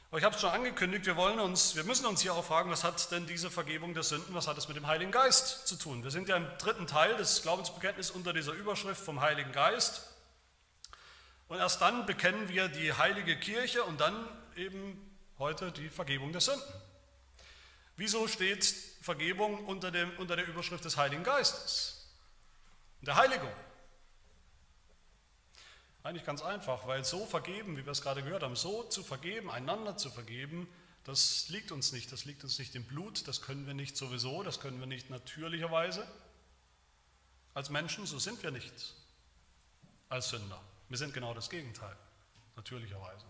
[0.10, 2.72] Aber ich habe es schon angekündigt, wir, wollen uns, wir müssen uns hier auch fragen,
[2.72, 5.76] was hat denn diese Vergebung der Sünden, was hat es mit dem Heiligen Geist zu
[5.76, 6.04] tun?
[6.04, 10.04] Wir sind ja im dritten Teil des Glaubensbekenntnisses unter dieser Überschrift vom Heiligen Geist.
[11.50, 14.16] Und erst dann bekennen wir die heilige Kirche und dann
[14.56, 14.98] eben
[15.40, 16.64] heute die Vergebung der Sünden.
[17.98, 22.08] Wieso steht Vergebung unter, dem, unter der Überschrift des Heiligen Geistes,
[23.02, 23.52] der Heiligung?
[26.08, 29.52] Eigentlich ganz einfach, weil so vergeben, wie wir es gerade gehört haben, so zu vergeben,
[29.52, 30.66] einander zu vergeben,
[31.04, 34.42] das liegt uns nicht, das liegt uns nicht im Blut, das können wir nicht sowieso,
[34.42, 36.08] das können wir nicht natürlicherweise.
[37.54, 38.96] Als Menschen, so sind wir nicht
[40.08, 40.62] als Sünder.
[40.88, 41.98] Wir sind genau das Gegenteil,
[42.56, 43.26] natürlicherweise.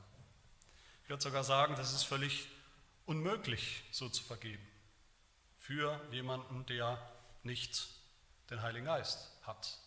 [1.01, 2.47] Ich würde sogar sagen, das ist völlig
[3.07, 4.67] unmöglich, so zu vergeben.
[5.57, 7.01] Für jemanden, der
[7.41, 7.87] nicht
[8.51, 9.79] den Heiligen Geist hat.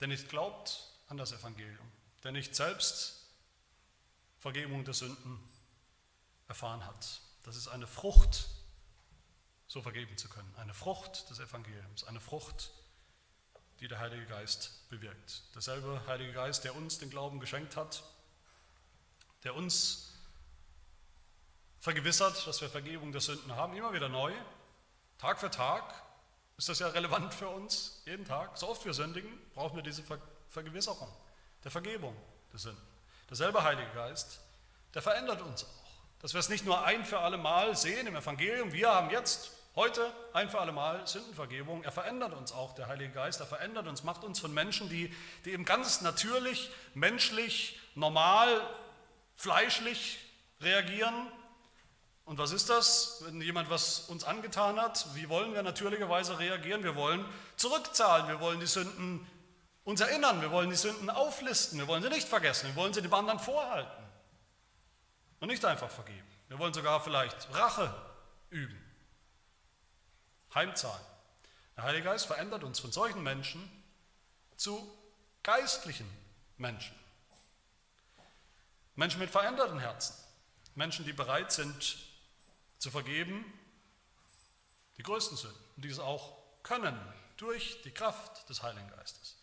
[0.00, 1.90] Der nicht glaubt an das Evangelium.
[2.24, 3.26] Der nicht selbst
[4.38, 5.40] Vergebung der Sünden
[6.48, 7.20] erfahren hat.
[7.44, 8.48] Das ist eine Frucht,
[9.66, 10.52] so vergeben zu können.
[10.56, 12.04] Eine Frucht des Evangeliums.
[12.04, 12.70] Eine Frucht,
[13.80, 15.42] die der Heilige Geist bewirkt.
[15.54, 18.02] Derselbe Heilige Geist, der uns den Glauben geschenkt hat,
[19.44, 20.12] der uns
[21.80, 24.32] vergewissert, dass wir Vergebung der Sünden haben, immer wieder neu,
[25.18, 26.02] Tag für Tag,
[26.56, 28.56] ist das ja relevant für uns, jeden Tag.
[28.56, 30.02] So oft wir sündigen, brauchen wir diese
[30.48, 31.08] Vergewisserung
[31.64, 32.16] der Vergebung
[32.52, 32.82] der Sünden.
[33.28, 34.40] Derselbe Heilige Geist,
[34.94, 35.86] der verändert uns auch.
[36.20, 39.50] Dass wir es nicht nur ein für alle Mal sehen im Evangelium, wir haben jetzt
[39.74, 41.84] heute ein für alle Mal Sündenvergebung.
[41.84, 45.14] Er verändert uns auch, der Heilige Geist, er verändert uns, macht uns von Menschen, die,
[45.44, 48.62] die eben ganz natürlich, menschlich, normal,
[49.36, 50.18] fleischlich
[50.60, 51.30] reagieren.
[52.26, 55.06] Und was ist das, wenn jemand was uns angetan hat?
[55.14, 56.82] Wie wollen wir natürlicherweise reagieren?
[56.82, 59.24] Wir wollen zurückzahlen, wir wollen die Sünden
[59.84, 63.00] uns erinnern, wir wollen die Sünden auflisten, wir wollen sie nicht vergessen, wir wollen sie
[63.00, 64.02] dem anderen vorhalten
[65.38, 66.26] und nicht einfach vergeben.
[66.48, 67.94] Wir wollen sogar vielleicht Rache
[68.50, 68.84] üben,
[70.52, 71.06] heimzahlen.
[71.76, 73.70] Der Heilige Geist verändert uns von solchen Menschen
[74.56, 74.84] zu
[75.44, 76.10] geistlichen
[76.56, 76.94] Menschen.
[78.96, 80.16] Menschen mit veränderten Herzen.
[80.74, 82.05] Menschen, die bereit sind
[82.78, 83.44] zu vergeben,
[84.98, 86.98] die größten Sünden, und es auch können
[87.36, 89.36] durch die Kraft des Heiligen Geistes.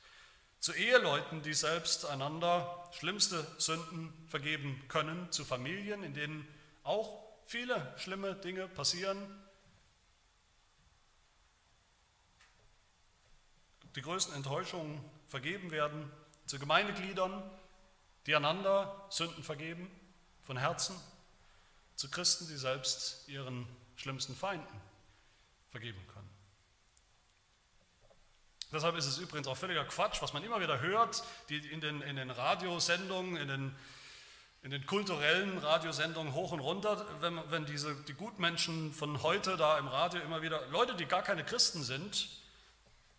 [0.60, 6.48] Zu Eheleuten, die selbst einander schlimmste Sünden vergeben können, zu Familien, in denen
[6.84, 9.18] auch viele schlimme Dinge passieren.
[13.96, 16.12] Die größten Enttäuschungen vergeben werden,
[16.46, 17.44] zu Gemeindegliedern,
[18.26, 19.90] die einander Sünden vergeben,
[20.42, 20.96] von Herzen,
[21.96, 24.82] zu Christen, die selbst ihren schlimmsten Feinden
[25.70, 26.30] vergeben können.
[28.72, 32.02] Deshalb ist es übrigens auch völliger Quatsch, was man immer wieder hört, die in den,
[32.02, 33.76] in den Radiosendungen, in den,
[34.64, 39.78] in den kulturellen Radiosendungen hoch und runter, wenn, wenn diese, die Gutmenschen von heute da
[39.78, 42.30] im Radio immer wieder, Leute, die gar keine Christen sind,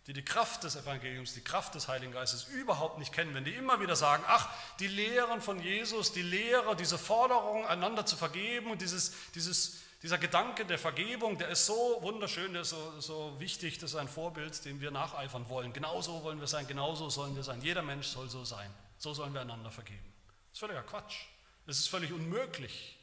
[0.07, 3.55] die die Kraft des Evangeliums, die Kraft des Heiligen Geistes überhaupt nicht kennen, wenn die
[3.55, 8.69] immer wieder sagen, ach, die Lehren von Jesus, die Lehre, diese Forderung, einander zu vergeben
[8.69, 13.39] und dieses, dieses, dieser Gedanke der Vergebung, der ist so wunderschön, der ist so, so
[13.39, 15.73] wichtig, das ist ein Vorbild, dem wir nacheifern wollen.
[15.73, 17.61] Genauso wollen wir sein, genauso sollen wir sein.
[17.61, 18.71] Jeder Mensch soll so sein.
[18.99, 20.13] So sollen wir einander vergeben.
[20.27, 21.25] Das ist völliger Quatsch.
[21.65, 22.95] Es ist völlig unmöglich,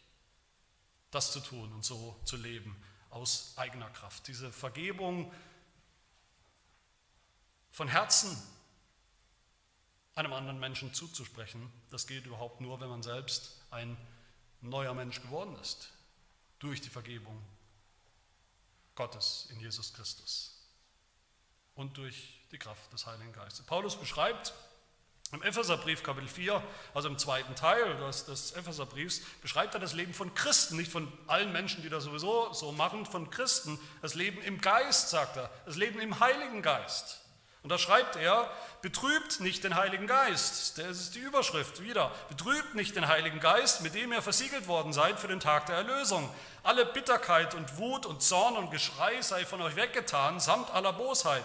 [1.10, 2.76] das zu tun und so zu leben
[3.10, 4.28] aus eigener Kraft.
[4.28, 5.32] Diese Vergebung,
[7.72, 8.40] von Herzen
[10.14, 13.96] einem anderen Menschen zuzusprechen, das geht überhaupt nur, wenn man selbst ein
[14.60, 15.90] neuer Mensch geworden ist,
[16.58, 17.42] durch die Vergebung
[18.94, 20.62] Gottes in Jesus Christus
[21.74, 23.64] und durch die Kraft des Heiligen Geistes.
[23.64, 24.52] Paulus beschreibt
[25.32, 30.12] im Epheserbrief Kapitel 4, also im zweiten Teil des, des Epheserbriefs, beschreibt er das Leben
[30.12, 34.42] von Christen, nicht von allen Menschen, die das sowieso so machen, von Christen, das Leben
[34.42, 37.21] im Geist, sagt er, das Leben im Heiligen Geist.
[37.62, 42.74] Und da schreibt er, betrübt nicht den Heiligen Geist, das ist die Überschrift wieder, betrübt
[42.74, 46.28] nicht den Heiligen Geist, mit dem ihr versiegelt worden seid für den Tag der Erlösung.
[46.64, 51.44] Alle Bitterkeit und Wut und Zorn und Geschrei sei von euch weggetan, samt aller Bosheit.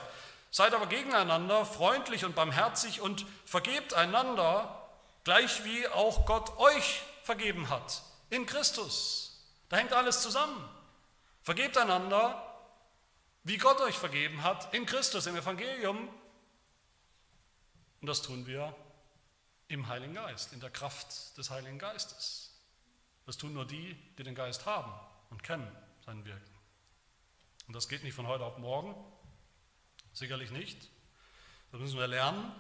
[0.50, 4.90] Seid aber gegeneinander freundlich und barmherzig und vergebt einander,
[5.24, 8.02] gleich wie auch Gott euch vergeben hat,
[8.32, 9.44] in Christus.
[9.70, 10.68] Da hängt alles zusammen.
[11.44, 12.42] Vergebt einander,
[13.48, 16.10] wie Gott euch vergeben hat in Christus, im Evangelium.
[18.02, 18.76] Und das tun wir
[19.70, 22.54] im Heiligen Geist, in der Kraft des Heiligen Geistes.
[23.26, 24.92] Das tun nur die, die den Geist haben
[25.30, 25.72] und kennen
[26.06, 26.58] sein Wirken.
[27.68, 28.94] Und das geht nicht von heute auf morgen,
[30.12, 30.90] sicherlich nicht.
[31.72, 32.54] Das müssen wir lernen.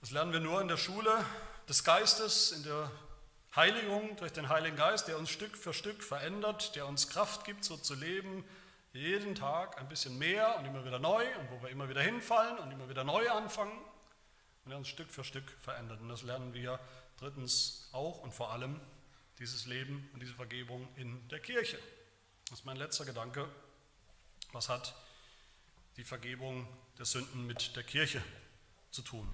[0.00, 1.24] Das lernen wir nur in der Schule
[1.68, 2.90] des Geistes, in der
[3.54, 7.64] Heiligung durch den Heiligen Geist, der uns Stück für Stück verändert, der uns Kraft gibt,
[7.64, 8.44] so zu leben,
[8.92, 12.58] jeden Tag ein bisschen mehr und immer wieder neu und wo wir immer wieder hinfallen
[12.58, 13.78] und immer wieder neu anfangen
[14.64, 16.00] und er uns Stück für Stück verändert.
[16.00, 16.80] Und das lernen wir
[17.18, 18.80] drittens auch und vor allem
[19.38, 21.78] dieses Leben und diese Vergebung in der Kirche.
[22.48, 23.48] Das ist mein letzter Gedanke.
[24.52, 24.94] Was hat
[25.96, 26.66] die Vergebung
[26.98, 28.22] der Sünden mit der Kirche
[28.90, 29.28] zu tun?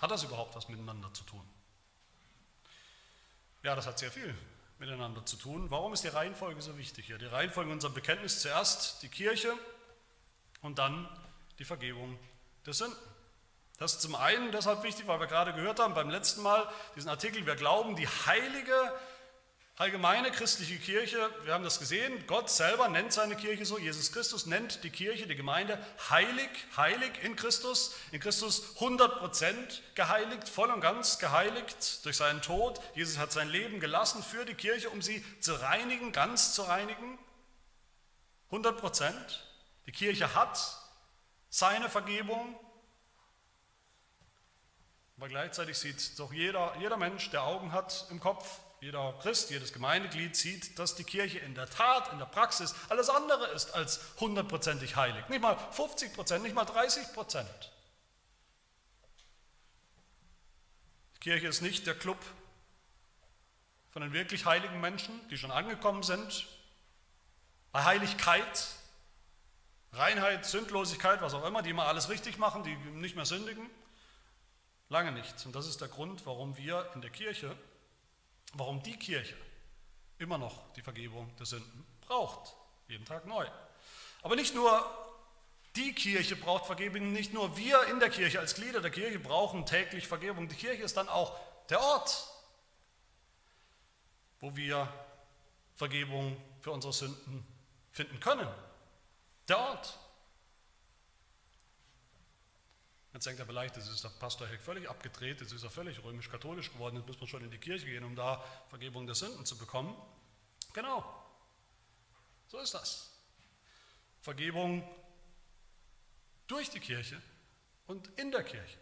[0.00, 1.46] Hat das überhaupt was miteinander zu tun?
[3.62, 4.34] Ja, das hat sehr viel
[4.82, 5.70] miteinander zu tun.
[5.70, 7.16] Warum ist die Reihenfolge so wichtig hier?
[7.16, 9.54] Die Reihenfolge unserer Bekenntnis zuerst die Kirche
[10.60, 11.08] und dann
[11.60, 12.18] die Vergebung
[12.66, 12.98] der Sünden.
[13.78, 17.08] Das ist zum einen deshalb wichtig, weil wir gerade gehört haben beim letzten Mal diesen
[17.08, 18.74] Artikel, wir glauben, die heilige
[19.76, 24.46] allgemeine christliche Kirche, wir haben das gesehen, Gott selber nennt seine Kirche so, Jesus Christus
[24.46, 25.78] nennt die Kirche, die Gemeinde
[26.10, 32.80] heilig, heilig in Christus, in Christus 100% geheiligt, voll und ganz geheiligt durch seinen Tod.
[32.94, 37.18] Jesus hat sein Leben gelassen für die Kirche, um sie zu reinigen, ganz zu reinigen.
[38.50, 39.12] 100%.
[39.86, 40.60] Die Kirche hat
[41.48, 42.54] seine Vergebung,
[45.16, 49.72] aber gleichzeitig sieht doch jeder, jeder Mensch, der Augen hat im Kopf, jeder Christ, jedes
[49.72, 54.00] Gemeindeglied sieht, dass die Kirche in der Tat, in der Praxis alles andere ist als
[54.18, 55.28] hundertprozentig heilig.
[55.28, 57.70] Nicht mal 50 Prozent, nicht mal 30 Prozent.
[61.14, 62.18] Die Kirche ist nicht der Club
[63.92, 66.48] von den wirklich heiligen Menschen, die schon angekommen sind.
[67.70, 68.66] Bei Heiligkeit,
[69.92, 73.70] Reinheit, Sündlosigkeit, was auch immer, die immer alles richtig machen, die nicht mehr sündigen.
[74.88, 75.46] Lange nicht.
[75.46, 77.56] Und das ist der Grund, warum wir in der Kirche
[78.54, 79.36] warum die Kirche
[80.18, 82.54] immer noch die Vergebung der Sünden braucht,
[82.88, 83.46] jeden Tag neu.
[84.22, 84.84] Aber nicht nur
[85.76, 89.64] die Kirche braucht Vergebung, nicht nur wir in der Kirche als Glieder der Kirche brauchen
[89.64, 90.48] täglich Vergebung.
[90.48, 91.38] Die Kirche ist dann auch
[91.68, 92.28] der Ort,
[94.40, 94.92] wo wir
[95.74, 97.46] Vergebung für unsere Sünden
[97.90, 98.48] finden können.
[99.48, 99.98] Der Ort.
[103.12, 106.02] Jetzt denkt er vielleicht, das ist der Pastor Heck völlig abgedreht, jetzt ist er völlig
[106.02, 109.44] römisch-katholisch geworden, jetzt muss man schon in die Kirche gehen, um da Vergebung der Sünden
[109.44, 109.94] zu bekommen.
[110.72, 111.04] Genau,
[112.48, 113.10] so ist das.
[114.22, 114.88] Vergebung
[116.46, 117.20] durch die Kirche
[117.86, 118.78] und in der Kirche.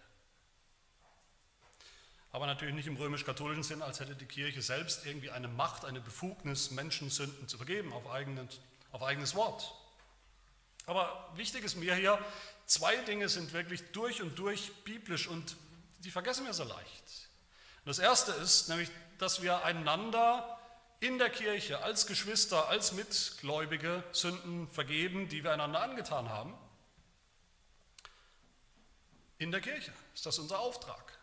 [2.33, 6.01] Aber natürlich nicht im römisch-katholischen Sinn, als hätte die Kirche selbst irgendwie eine Macht, eine
[6.01, 8.49] Befugnis, Menschen Sünden zu vergeben auf, eigenen,
[8.93, 9.75] auf eigenes Wort.
[10.91, 12.19] Aber wichtig ist mir hier,
[12.71, 15.57] Zwei Dinge sind wirklich durch und durch biblisch und
[16.05, 17.29] die vergessen wir so leicht.
[17.85, 20.57] Das erste ist nämlich, dass wir einander
[21.01, 26.57] in der Kirche als Geschwister, als Mitgläubige Sünden vergeben, die wir einander angetan haben.
[29.39, 31.19] In der Kirche ist das unser Auftrag.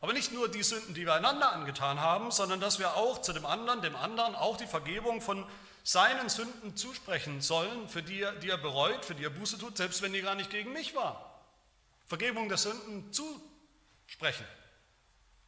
[0.00, 3.34] Aber nicht nur die Sünden, die wir einander angetan haben, sondern dass wir auch zu
[3.34, 5.46] dem anderen, dem anderen auch die Vergebung von
[5.84, 9.76] seinen Sünden zusprechen sollen, für die er, die er bereut, für die er Buße tut,
[9.76, 11.22] selbst wenn die gar nicht gegen mich waren.
[12.06, 14.46] Vergebung der Sünden zusprechen,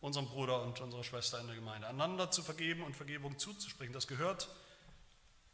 [0.01, 1.89] unserem Bruder und unserer Schwester in der Gemeinde.
[1.89, 4.49] Einander zu vergeben und Vergebung zuzusprechen, das gehört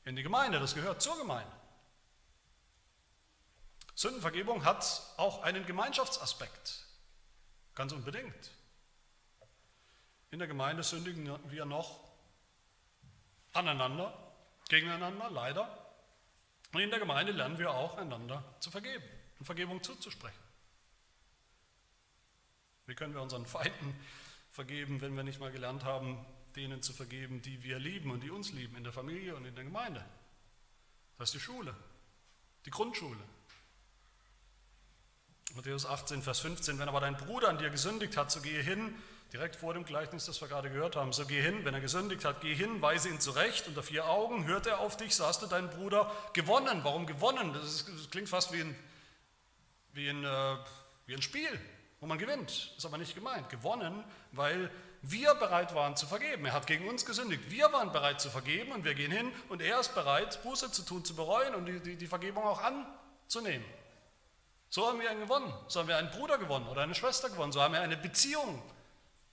[0.04, 1.52] in die Gemeinde, das gehört zur Gemeinde.
[3.94, 6.86] Sündenvergebung hat auch einen Gemeinschaftsaspekt,
[7.76, 8.50] ganz unbedingt.
[10.32, 12.00] In der Gemeinde sündigen wir noch
[13.52, 14.31] aneinander
[14.72, 15.68] gegeneinander, leider.
[16.72, 19.04] Und in der Gemeinde lernen wir auch, einander zu vergeben
[19.38, 20.38] und Vergebung zuzusprechen.
[22.86, 23.94] Wie können wir unseren Feinden
[24.50, 26.24] vergeben, wenn wir nicht mal gelernt haben,
[26.56, 29.54] denen zu vergeben, die wir lieben und die uns lieben, in der Familie und in
[29.54, 30.02] der Gemeinde?
[31.18, 31.76] Das ist die Schule,
[32.64, 33.20] die Grundschule.
[35.54, 38.94] Matthäus 18, Vers 15, wenn aber dein Bruder an dir gesündigt hat, so gehe hin
[39.32, 41.12] direkt vor dem Gleichnis, das wir gerade gehört haben.
[41.12, 44.44] So geh hin, wenn er gesündigt hat, geh hin, weise ihn zurecht, unter vier Augen
[44.44, 46.80] hört er auf dich, so hast du deinen Bruder gewonnen.
[46.82, 47.52] Warum gewonnen?
[47.54, 48.76] Das, ist, das klingt fast wie ein,
[49.94, 50.56] wie, ein, äh,
[51.06, 51.58] wie ein Spiel,
[52.00, 52.74] wo man gewinnt.
[52.76, 53.48] Ist aber nicht gemeint.
[53.48, 56.44] Gewonnen, weil wir bereit waren zu vergeben.
[56.44, 57.50] Er hat gegen uns gesündigt.
[57.50, 60.82] Wir waren bereit zu vergeben und wir gehen hin und er ist bereit, Buße zu
[60.82, 63.66] tun, zu bereuen und die, die, die Vergebung auch anzunehmen.
[64.68, 65.52] So haben wir einen gewonnen.
[65.68, 67.52] So haben wir einen Bruder gewonnen oder eine Schwester gewonnen.
[67.52, 68.62] So haben wir eine Beziehung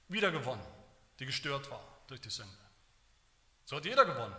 [0.09, 0.65] wiedergewonnen,
[1.19, 2.51] die gestört war durch die Sünde.
[3.65, 4.35] So hat jeder gewonnen.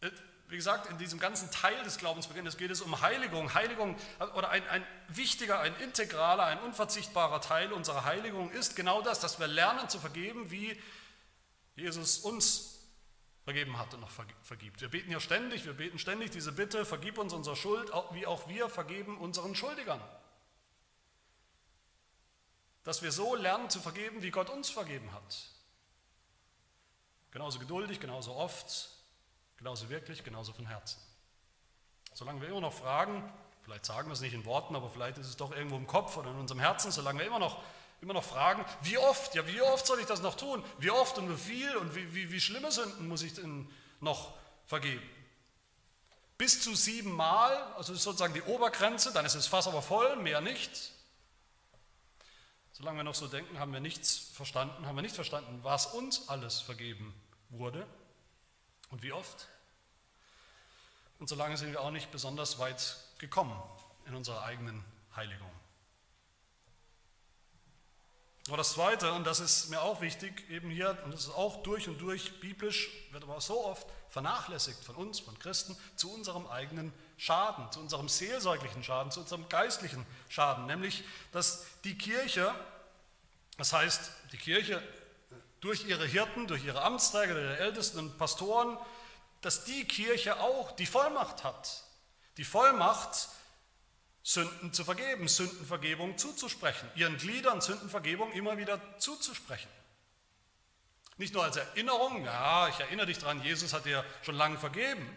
[0.00, 0.10] Äh,
[0.48, 3.52] wie gesagt, in diesem ganzen Teil des Glaubensbeginnes geht es um Heiligung.
[3.54, 3.96] Heiligung
[4.34, 9.40] oder ein, ein wichtiger, ein integraler, ein unverzichtbarer Teil unserer Heiligung ist genau das, dass
[9.40, 10.80] wir lernen zu vergeben, wie
[11.74, 12.78] Jesus uns
[13.42, 14.10] vergeben hat und noch
[14.42, 14.80] vergibt.
[14.80, 18.48] Wir beten ja ständig, wir beten ständig diese Bitte, vergib uns unsere Schuld, wie auch
[18.48, 20.00] wir vergeben unseren Schuldigern
[22.86, 25.36] dass wir so lernen zu vergeben, wie Gott uns vergeben hat.
[27.32, 28.90] Genauso geduldig, genauso oft,
[29.56, 31.00] genauso wirklich, genauso von Herzen.
[32.14, 33.28] Solange wir immer noch fragen,
[33.64, 36.16] vielleicht sagen wir es nicht in Worten, aber vielleicht ist es doch irgendwo im Kopf
[36.16, 37.60] oder in unserem Herzen, solange wir immer noch,
[38.02, 40.64] immer noch fragen, wie oft, ja, wie oft soll ich das noch tun?
[40.78, 43.68] Wie oft und wie viel und wie, wie, wie schlimme Sünden muss ich denn
[43.98, 44.32] noch
[44.64, 45.02] vergeben?
[46.38, 50.40] Bis zu sieben Mal, also sozusagen die Obergrenze, dann ist das Fass aber voll, mehr
[50.40, 50.92] nicht.
[52.76, 56.28] Solange wir noch so denken, haben wir nichts verstanden, haben wir nicht verstanden, was uns
[56.28, 57.18] alles vergeben
[57.48, 57.86] wurde
[58.90, 59.48] und wie oft.
[61.18, 63.58] Und solange sind wir auch nicht besonders weit gekommen
[64.04, 65.50] in unserer eigenen Heiligung.
[68.48, 71.62] Aber das Zweite, und das ist mir auch wichtig, eben hier, und das ist auch
[71.62, 76.46] durch und durch biblisch, wird aber so oft vernachlässigt von uns, von Christen, zu unserem
[76.46, 82.54] eigenen Schaden, zu unserem seelsorglichen Schaden, zu unserem geistlichen Schaden, nämlich, dass die Kirche,
[83.56, 84.82] das heißt, die Kirche
[85.60, 88.78] durch ihre Hirten, durch ihre Amtsträger, ihre Ältesten und Pastoren,
[89.40, 91.84] dass die Kirche auch die Vollmacht hat,
[92.36, 93.28] die Vollmacht,
[94.22, 99.70] Sünden zu vergeben, Sündenvergebung zuzusprechen, ihren Gliedern Sündenvergebung immer wieder zuzusprechen.
[101.16, 105.16] Nicht nur als Erinnerung, ja, ich erinnere dich daran, Jesus hat dir schon lange vergeben,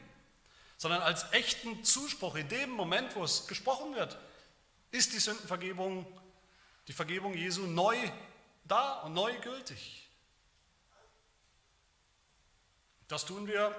[0.79, 4.17] sondern als echten Zuspruch in dem Moment, wo es gesprochen wird,
[4.91, 6.07] ist die Sündenvergebung,
[6.87, 7.97] die Vergebung Jesu neu
[8.63, 10.09] da und neu gültig.
[13.09, 13.75] Das tun wir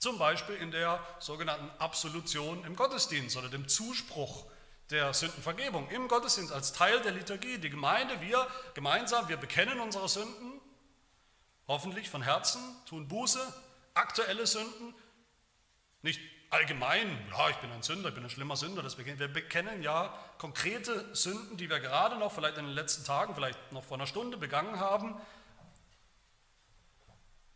[0.00, 4.50] zum Beispiel in der sogenannten Absolution im Gottesdienst oder dem Zuspruch
[4.90, 7.58] der Sündenvergebung im Gottesdienst als Teil der Liturgie.
[7.58, 8.44] Die Gemeinde, wir
[8.74, 10.60] gemeinsam, wir bekennen unsere Sünden,
[11.68, 13.40] hoffentlich von Herzen, tun Buße,
[13.94, 14.96] aktuelle Sünden,
[16.02, 16.20] nicht
[16.50, 19.18] allgemein, ja, ich bin ein Sünder, ich bin ein schlimmer Sünder, das bekennen.
[19.18, 23.72] wir bekennen ja konkrete Sünden, die wir gerade noch, vielleicht in den letzten Tagen, vielleicht
[23.72, 25.14] noch vor einer Stunde begangen haben,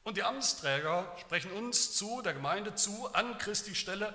[0.05, 4.13] und die Amtsträger sprechen uns zu, der Gemeinde zu, an Christi Stelle,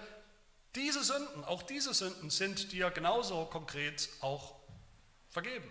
[0.75, 4.55] diese Sünden, auch diese Sünden sind dir genauso konkret auch
[5.29, 5.69] vergeben.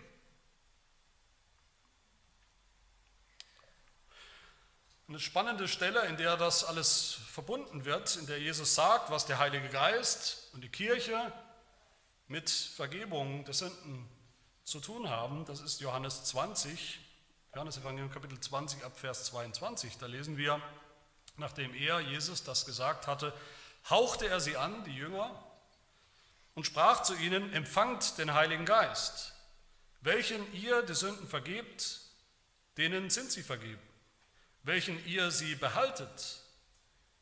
[5.09, 9.39] Eine spannende Stelle, in der das alles verbunden wird, in der Jesus sagt, was der
[9.39, 11.33] Heilige Geist und die Kirche
[12.27, 14.09] mit Vergebung der Sünden
[14.65, 16.99] zu tun haben, das ist Johannes 20,
[17.55, 20.61] Johannes Evangelium Kapitel 20 ab Vers 22, da lesen wir,
[21.37, 23.33] nachdem er, Jesus, das gesagt hatte,
[23.89, 25.31] hauchte er sie an, die Jünger,
[26.55, 29.35] und sprach zu ihnen, empfangt den Heiligen Geist.
[30.01, 32.01] Welchen ihr die Sünden vergebt,
[32.77, 33.79] denen sind sie vergeben.
[34.67, 36.41] Welchen ihr sie behaltet,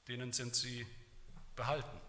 [0.08, 0.86] denen sind sie
[1.54, 2.00] behalten.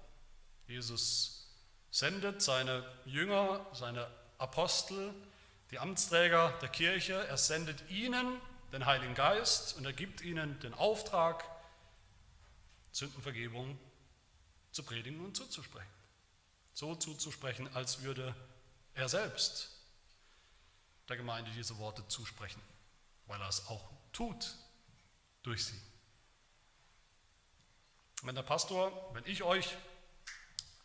[0.66, 1.54] Jesus
[1.92, 5.14] sendet seine Jünger, seine Apostel,
[5.72, 8.40] die Amtsträger der Kirche, er sendet ihnen
[8.72, 11.44] den Heiligen Geist und er gibt ihnen den Auftrag,
[12.94, 13.78] Sündenvergebung
[14.72, 15.92] zu predigen und zuzusprechen.
[16.74, 18.34] So zuzusprechen, als würde
[18.94, 19.70] er selbst
[21.10, 22.62] der Gemeinde diese Worte zusprechen,
[23.28, 23.84] weil er es auch
[24.14, 24.56] tut
[25.46, 25.80] durch sie.
[28.24, 29.76] Wenn der Pastor, wenn ich euch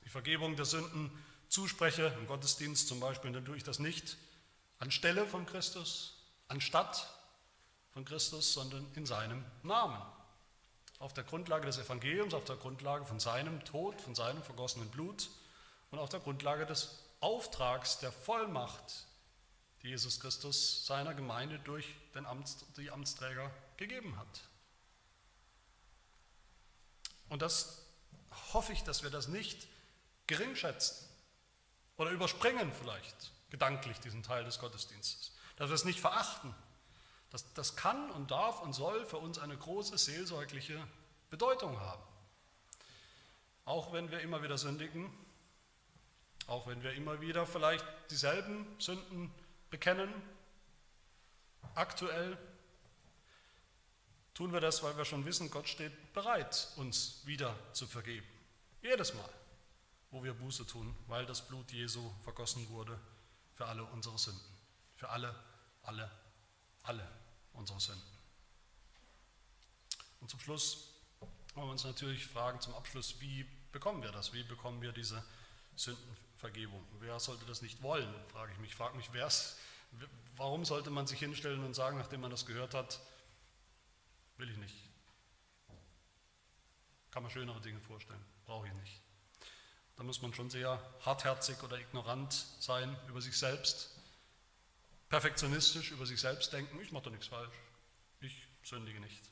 [0.04, 1.10] die Vergebung der Sünden
[1.48, 4.16] zuspreche, im Gottesdienst zum Beispiel, dann tue ich das nicht,
[4.78, 7.08] anstelle von Christus, anstatt
[7.92, 10.00] von Christus, sondern in seinem Namen.
[10.98, 15.30] Auf der Grundlage des Evangeliums, auf der Grundlage von seinem Tod, von seinem vergossenen Blut
[15.90, 19.06] und auf der Grundlage des Auftrags der Vollmacht,
[19.82, 24.49] die Jesus Christus seiner Gemeinde durch den Amts, die Amtsträger gegeben hat.
[27.30, 27.86] Und das
[28.52, 29.66] hoffe ich, dass wir das nicht
[30.26, 31.08] geringschätzen
[31.96, 36.54] oder überspringen vielleicht gedanklich diesen Teil des Gottesdienstes, dass wir es nicht verachten.
[37.30, 40.84] Das, das kann und darf und soll für uns eine große seelsorgliche
[41.30, 42.02] Bedeutung haben.
[43.64, 45.12] Auch wenn wir immer wieder sündigen,
[46.48, 49.32] auch wenn wir immer wieder vielleicht dieselben Sünden
[49.70, 50.12] bekennen,
[51.76, 52.36] aktuell,
[54.40, 58.26] tun wir das, weil wir schon wissen, Gott steht bereit, uns wieder zu vergeben.
[58.80, 59.28] Jedes Mal,
[60.10, 62.98] wo wir Buße tun, weil das Blut Jesu vergossen wurde
[63.54, 64.40] für alle unsere Sünden.
[64.96, 65.34] Für alle,
[65.82, 66.10] alle,
[66.84, 67.06] alle
[67.52, 68.02] unsere Sünden.
[70.22, 70.94] Und zum Schluss
[71.54, 74.32] wollen wir uns natürlich fragen, zum Abschluss, wie bekommen wir das?
[74.32, 75.22] Wie bekommen wir diese
[75.76, 76.82] Sündenvergebung?
[77.00, 78.70] Wer sollte das nicht wollen, frage ich mich.
[78.70, 79.10] Ich frage mich,
[80.36, 83.00] warum sollte man sich hinstellen und sagen, nachdem man das gehört hat,
[84.40, 84.74] will ich nicht.
[87.10, 89.00] Kann man schönere Dinge vorstellen, brauche ich nicht.
[89.96, 93.90] Da muss man schon sehr hartherzig oder ignorant sein über sich selbst,
[95.08, 97.54] perfektionistisch über sich selbst denken, ich mache doch nichts falsch,
[98.20, 99.22] ich sündige nicht.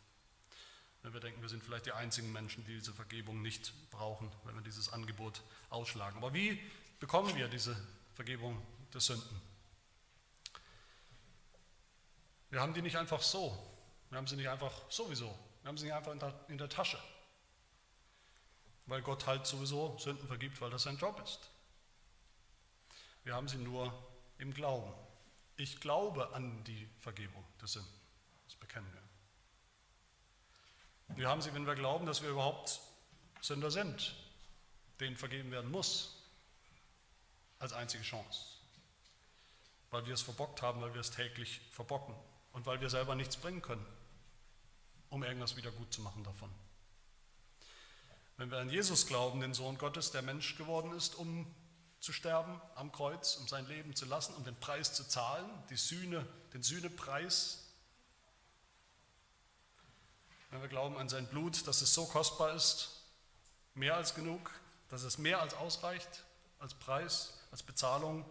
[1.03, 4.57] Wenn wir denken, wir sind vielleicht die einzigen Menschen, die diese Vergebung nicht brauchen, wenn
[4.57, 5.41] wir dieses Angebot
[5.71, 6.19] ausschlagen.
[6.19, 6.61] Aber wie
[6.99, 7.75] bekommen wir diese
[8.15, 8.61] Vergebung
[8.93, 9.41] der Sünden?
[12.51, 13.57] Wir haben die nicht einfach so,
[14.11, 16.69] wir haben sie nicht einfach sowieso, wir haben sie nicht einfach in der, in der
[16.69, 16.99] Tasche
[18.89, 21.51] weil Gott halt sowieso Sünden vergibt, weil das sein Job ist.
[23.23, 23.93] Wir haben sie nur
[24.39, 24.93] im Glauben.
[25.57, 28.01] Ich glaube an die Vergebung der Sünden.
[28.47, 29.03] Das bekennen wir.
[31.17, 32.81] Wir haben sie, wenn wir glauben, dass wir überhaupt
[33.43, 34.15] Sünder sind,
[35.01, 36.15] denen vergeben werden muss.
[37.61, 38.55] als einzige Chance.
[39.91, 42.15] Weil wir es verbockt haben, weil wir es täglich verbocken
[42.53, 43.85] und weil wir selber nichts bringen können,
[45.11, 46.51] um irgendwas wieder gut zu machen davon.
[48.37, 51.53] Wenn wir an Jesus glauben, den Sohn Gottes, der Mensch geworden ist, um
[52.01, 55.77] zu sterben am Kreuz, um sein Leben zu lassen, um den Preis zu zahlen, die
[55.77, 57.65] Sühne, den Sühnepreis.
[60.51, 63.03] Wenn wir glauben an sein Blut, dass es so kostbar ist,
[63.75, 64.51] mehr als genug,
[64.89, 66.25] dass es mehr als ausreicht
[66.59, 68.25] als Preis, als Bezahlung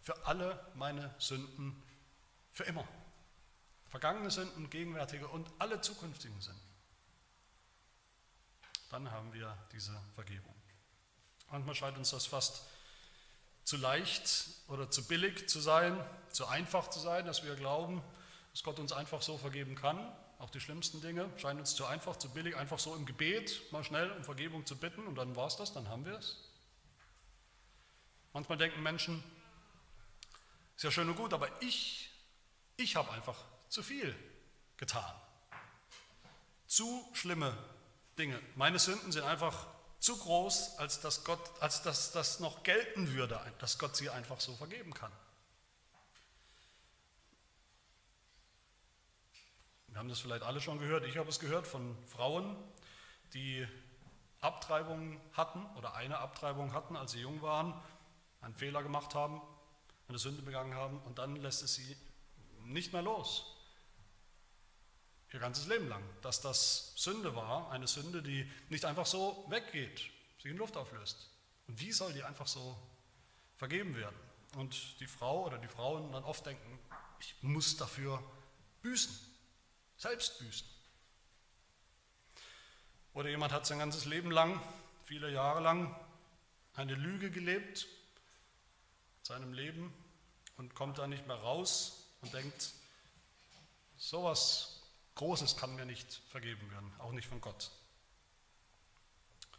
[0.00, 1.82] für alle meine Sünden
[2.50, 2.86] für immer.
[3.92, 6.62] Vergangene Sünden, gegenwärtige und alle zukünftigen Sünden.
[8.88, 10.54] Dann haben wir diese Vergebung.
[11.50, 12.62] Manchmal scheint uns das fast
[13.64, 18.02] zu leicht oder zu billig zu sein, zu einfach zu sein, dass wir glauben,
[18.52, 19.98] dass Gott uns einfach so vergeben kann.
[20.38, 23.84] Auch die schlimmsten Dinge scheinen uns zu einfach, zu billig, einfach so im Gebet mal
[23.84, 26.38] schnell um Vergebung zu bitten und dann war es das, dann haben wir es.
[28.32, 29.22] Manchmal denken Menschen,
[30.76, 32.08] ist ja schön und gut, aber ich,
[32.78, 34.14] ich habe einfach zu viel
[34.76, 35.14] getan.
[36.66, 37.56] Zu schlimme
[38.18, 38.38] Dinge.
[38.54, 39.66] Meine Sünden sind einfach
[39.98, 44.40] zu groß, als dass, Gott, als dass das noch gelten würde, dass Gott sie einfach
[44.40, 45.10] so vergeben kann.
[49.88, 51.06] Wir haben das vielleicht alle schon gehört.
[51.06, 52.54] Ich habe es gehört von Frauen,
[53.32, 53.66] die
[54.42, 57.80] Abtreibungen hatten oder eine Abtreibung hatten, als sie jung waren,
[58.42, 59.40] einen Fehler gemacht haben,
[60.08, 61.96] eine Sünde begangen haben und dann lässt es sie
[62.64, 63.51] nicht mehr los
[65.34, 70.10] ihr ganzes Leben lang, dass das Sünde war, eine Sünde, die nicht einfach so weggeht,
[70.38, 71.30] sich in Luft auflöst.
[71.68, 72.76] Und wie soll die einfach so
[73.56, 74.16] vergeben werden?
[74.56, 76.78] Und die Frau oder die Frauen dann oft denken,
[77.20, 78.22] ich muss dafür
[78.82, 79.16] büßen,
[79.96, 80.66] selbst büßen.
[83.14, 84.60] Oder jemand hat sein ganzes Leben lang,
[85.04, 85.94] viele Jahre lang,
[86.74, 87.86] eine Lüge gelebt,
[89.22, 89.92] seinem Leben
[90.56, 92.72] und kommt da nicht mehr raus und denkt,
[93.96, 94.71] sowas
[95.14, 97.70] Großes kann mir nicht vergeben werden, auch nicht von Gott.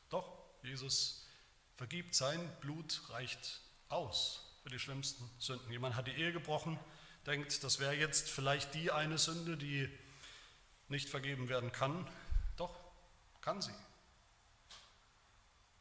[0.09, 0.31] Doch,
[0.63, 1.27] Jesus
[1.75, 5.71] vergibt, sein Blut reicht aus für die schlimmsten Sünden.
[5.71, 6.79] Jemand hat die Ehe gebrochen,
[7.25, 9.89] denkt, das wäre jetzt vielleicht die eine Sünde, die
[10.87, 12.09] nicht vergeben werden kann.
[12.57, 12.75] Doch,
[13.41, 13.73] kann sie.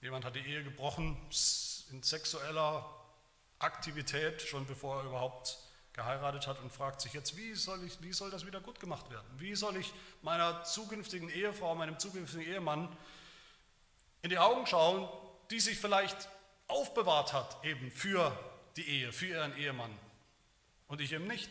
[0.01, 1.17] Jemand hat die Ehe gebrochen
[1.91, 2.89] in sexueller
[3.59, 5.59] Aktivität, schon bevor er überhaupt
[5.93, 9.11] geheiratet hat und fragt sich jetzt, wie soll, ich, wie soll das wieder gut gemacht
[9.11, 9.27] werden?
[9.37, 12.89] Wie soll ich meiner zukünftigen Ehefrau, meinem zukünftigen Ehemann
[14.23, 15.09] in die Augen schauen,
[15.51, 16.29] die sich vielleicht
[16.69, 18.37] aufbewahrt hat eben für
[18.77, 19.97] die Ehe, für ihren Ehemann
[20.89, 21.51] und ich eben nicht?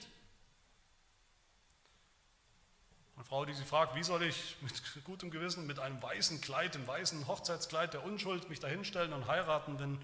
[3.15, 4.73] Eine Frau, die sich fragt, wie soll ich mit
[5.03, 9.77] gutem Gewissen mit einem weißen Kleid, dem weißen Hochzeitskleid der Unschuld mich dahinstellen und heiraten,
[9.77, 10.01] denn,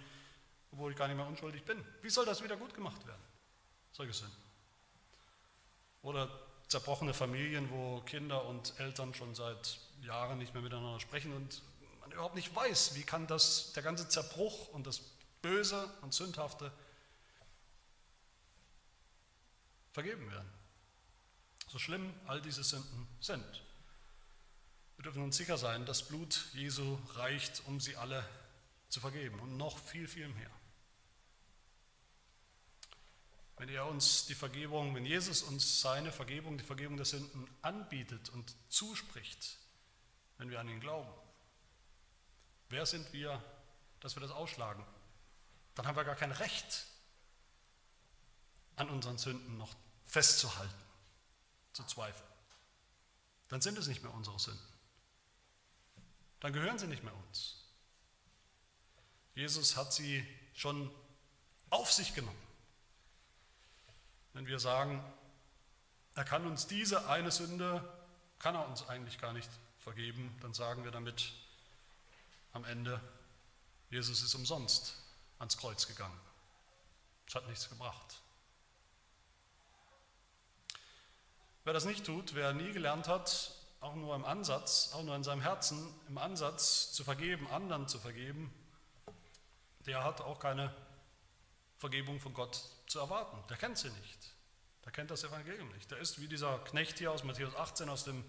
[0.71, 1.83] obwohl ich gar nicht mehr unschuldig bin.
[2.03, 3.26] Wie soll das wieder gut gemacht werden?
[3.97, 4.37] Solche Sünden.
[6.03, 6.29] Oder
[6.67, 11.63] zerbrochene Familien, wo Kinder und Eltern schon seit Jahren nicht mehr miteinander sprechen und
[11.99, 15.01] man überhaupt nicht weiß, wie kann das, der ganze Zerbruch und das
[15.41, 16.71] Böse und Sündhafte
[19.91, 20.49] vergeben werden.
[21.69, 23.63] So schlimm all diese Sünden sind.
[24.97, 28.23] Wir dürfen uns sicher sein, das Blut Jesu reicht, um sie alle
[28.89, 30.51] zu vergeben und noch viel, viel mehr.
[33.57, 38.29] Wenn er uns die Vergebung, wenn Jesus uns seine Vergebung, die Vergebung der Sünden anbietet
[38.29, 39.57] und zuspricht,
[40.37, 41.11] wenn wir an ihn glauben,
[42.69, 43.43] wer sind wir,
[43.99, 44.85] dass wir das ausschlagen?
[45.73, 46.85] Dann haben wir gar kein Recht,
[48.75, 50.85] an unseren Sünden noch festzuhalten,
[51.73, 52.29] zu zweifeln.
[53.49, 54.73] Dann sind es nicht mehr unsere Sünden.
[56.39, 57.63] Dann gehören sie nicht mehr uns.
[59.33, 60.91] Jesus hat sie schon
[61.71, 62.46] auf sich genommen.
[64.38, 65.03] Wenn wir sagen,
[66.13, 67.83] er kann uns diese eine Sünde,
[68.38, 71.33] kann er uns eigentlich gar nicht vergeben, dann sagen wir damit
[72.53, 73.01] am Ende,
[73.89, 74.93] Jesus ist umsonst
[75.39, 76.19] ans Kreuz gegangen.
[77.27, 78.21] Es hat nichts gebracht.
[81.63, 85.23] Wer das nicht tut, wer nie gelernt hat, auch nur im Ansatz, auch nur in
[85.23, 88.53] seinem Herzen, im Ansatz zu vergeben, anderen zu vergeben,
[89.88, 90.71] der hat auch keine
[91.78, 93.38] Vergebung von Gott zu erwarten.
[93.49, 94.34] Der kennt sie nicht.
[94.86, 95.91] Der kennt das Evangelium nicht.
[95.91, 98.23] Der ist wie dieser Knecht hier aus Matthäus 18, aus dem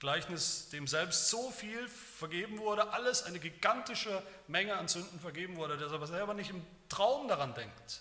[0.00, 5.76] Gleichnis, dem selbst so viel vergeben wurde, alles eine gigantische Menge an Sünden vergeben wurde,
[5.76, 8.00] der aber selber nicht im Traum daran denkt,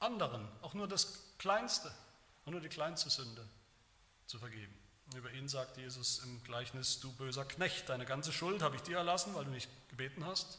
[0.00, 1.92] anderen auch nur das Kleinste,
[2.44, 3.48] nur die kleinste Sünde
[4.26, 4.76] zu vergeben.
[5.14, 8.96] Über ihn sagt Jesus im Gleichnis, du böser Knecht, deine ganze Schuld habe ich dir
[8.96, 10.58] erlassen, weil du nicht gebeten hast.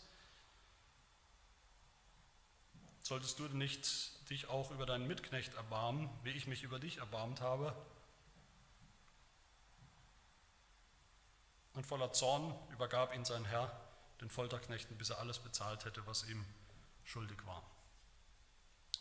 [3.03, 7.41] Solltest du nicht dich auch über deinen Mitknecht erbarmen, wie ich mich über dich erbarmt
[7.41, 7.75] habe?
[11.73, 13.71] Und voller Zorn übergab ihn sein Herr
[14.21, 16.45] den Folterknechten, bis er alles bezahlt hätte, was ihm
[17.03, 17.61] schuldig war.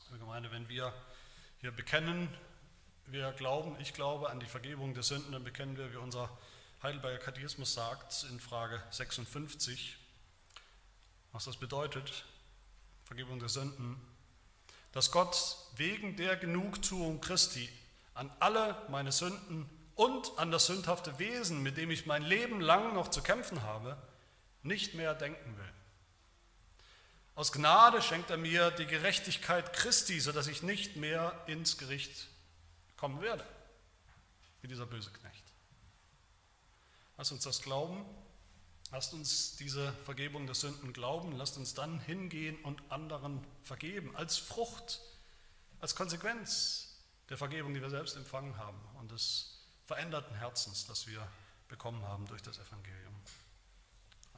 [0.06, 0.92] Liebe Gemeinde, wenn wir
[1.60, 2.28] hier bekennen,
[3.06, 6.28] wir glauben, ich glaube an die Vergebung der Sünden, dann bekennen wir, wie unser
[6.82, 9.96] Heidelberger Katechismus sagt, in Frage 56,
[11.30, 12.24] was das bedeutet,
[13.04, 14.00] Vergebung der Sünden,
[14.92, 17.68] dass Gott wegen der Genugtuung Christi
[18.14, 22.94] an alle meine Sünden und an das sündhafte Wesen, mit dem ich mein Leben lang
[22.94, 23.96] noch zu kämpfen habe,
[24.62, 25.72] nicht mehr denken will.
[27.34, 32.28] Aus Gnade schenkt er mir die Gerechtigkeit Christi, sodass ich nicht mehr ins Gericht
[32.96, 33.44] kommen werde,
[34.60, 35.44] wie dieser böse Knecht.
[37.16, 38.04] Lass uns das glauben,
[38.92, 44.36] lasst uns diese Vergebung der Sünden glauben, lasst uns dann hingehen und anderen vergeben, als
[44.36, 45.00] Frucht,
[45.80, 51.26] als Konsequenz der Vergebung, die wir selbst empfangen haben und des veränderten Herzens, das wir
[51.68, 53.14] bekommen haben durch das Evangelium.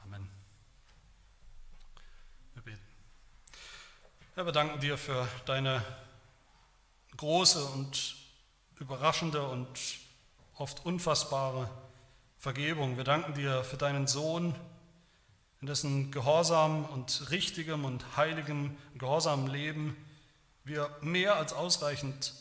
[0.05, 0.31] Amen.
[2.55, 2.87] Wir beten.
[4.37, 5.85] Herr, wir danken dir für deine
[7.17, 8.17] große und
[8.79, 9.99] überraschende und
[10.55, 11.69] oft unfassbare
[12.45, 12.99] Vergebung.
[12.99, 14.55] Wir danken dir für deinen Sohn,
[15.63, 19.97] in dessen Gehorsam und richtigem und heiligem Gehorsam Leben
[20.63, 22.35] wir mehr als ausreichend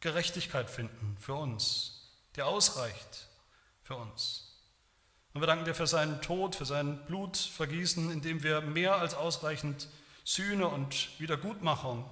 [0.00, 3.28] Gerechtigkeit finden für uns, der ausreicht
[3.82, 4.56] für uns.
[5.34, 9.12] Und wir danken dir für seinen Tod, für sein Blutvergießen, in dem wir mehr als
[9.12, 9.86] ausreichend
[10.24, 12.08] Sühne und Wiedergutmachung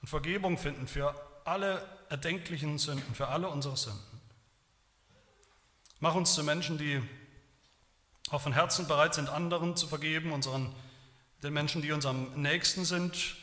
[0.00, 4.11] und Vergebung finden für alle erdenklichen Sünden, für alle unsere Sünden.
[6.02, 7.00] Mach uns zu Menschen, die
[8.30, 10.74] auch von Herzen bereit sind, anderen zu vergeben, unseren,
[11.44, 13.36] den Menschen, die uns am nächsten sind,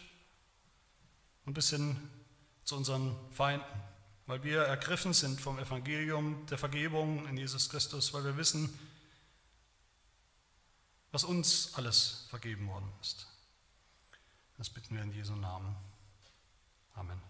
[1.45, 1.95] und bis hin
[2.65, 3.65] zu unseren Feinden,
[4.25, 8.77] weil wir ergriffen sind vom Evangelium der Vergebung in Jesus Christus, weil wir wissen,
[11.13, 13.25] was uns alles vergeben worden ist.
[14.57, 15.77] Das bitten wir in Jesu Namen.
[16.93, 17.28] Amen.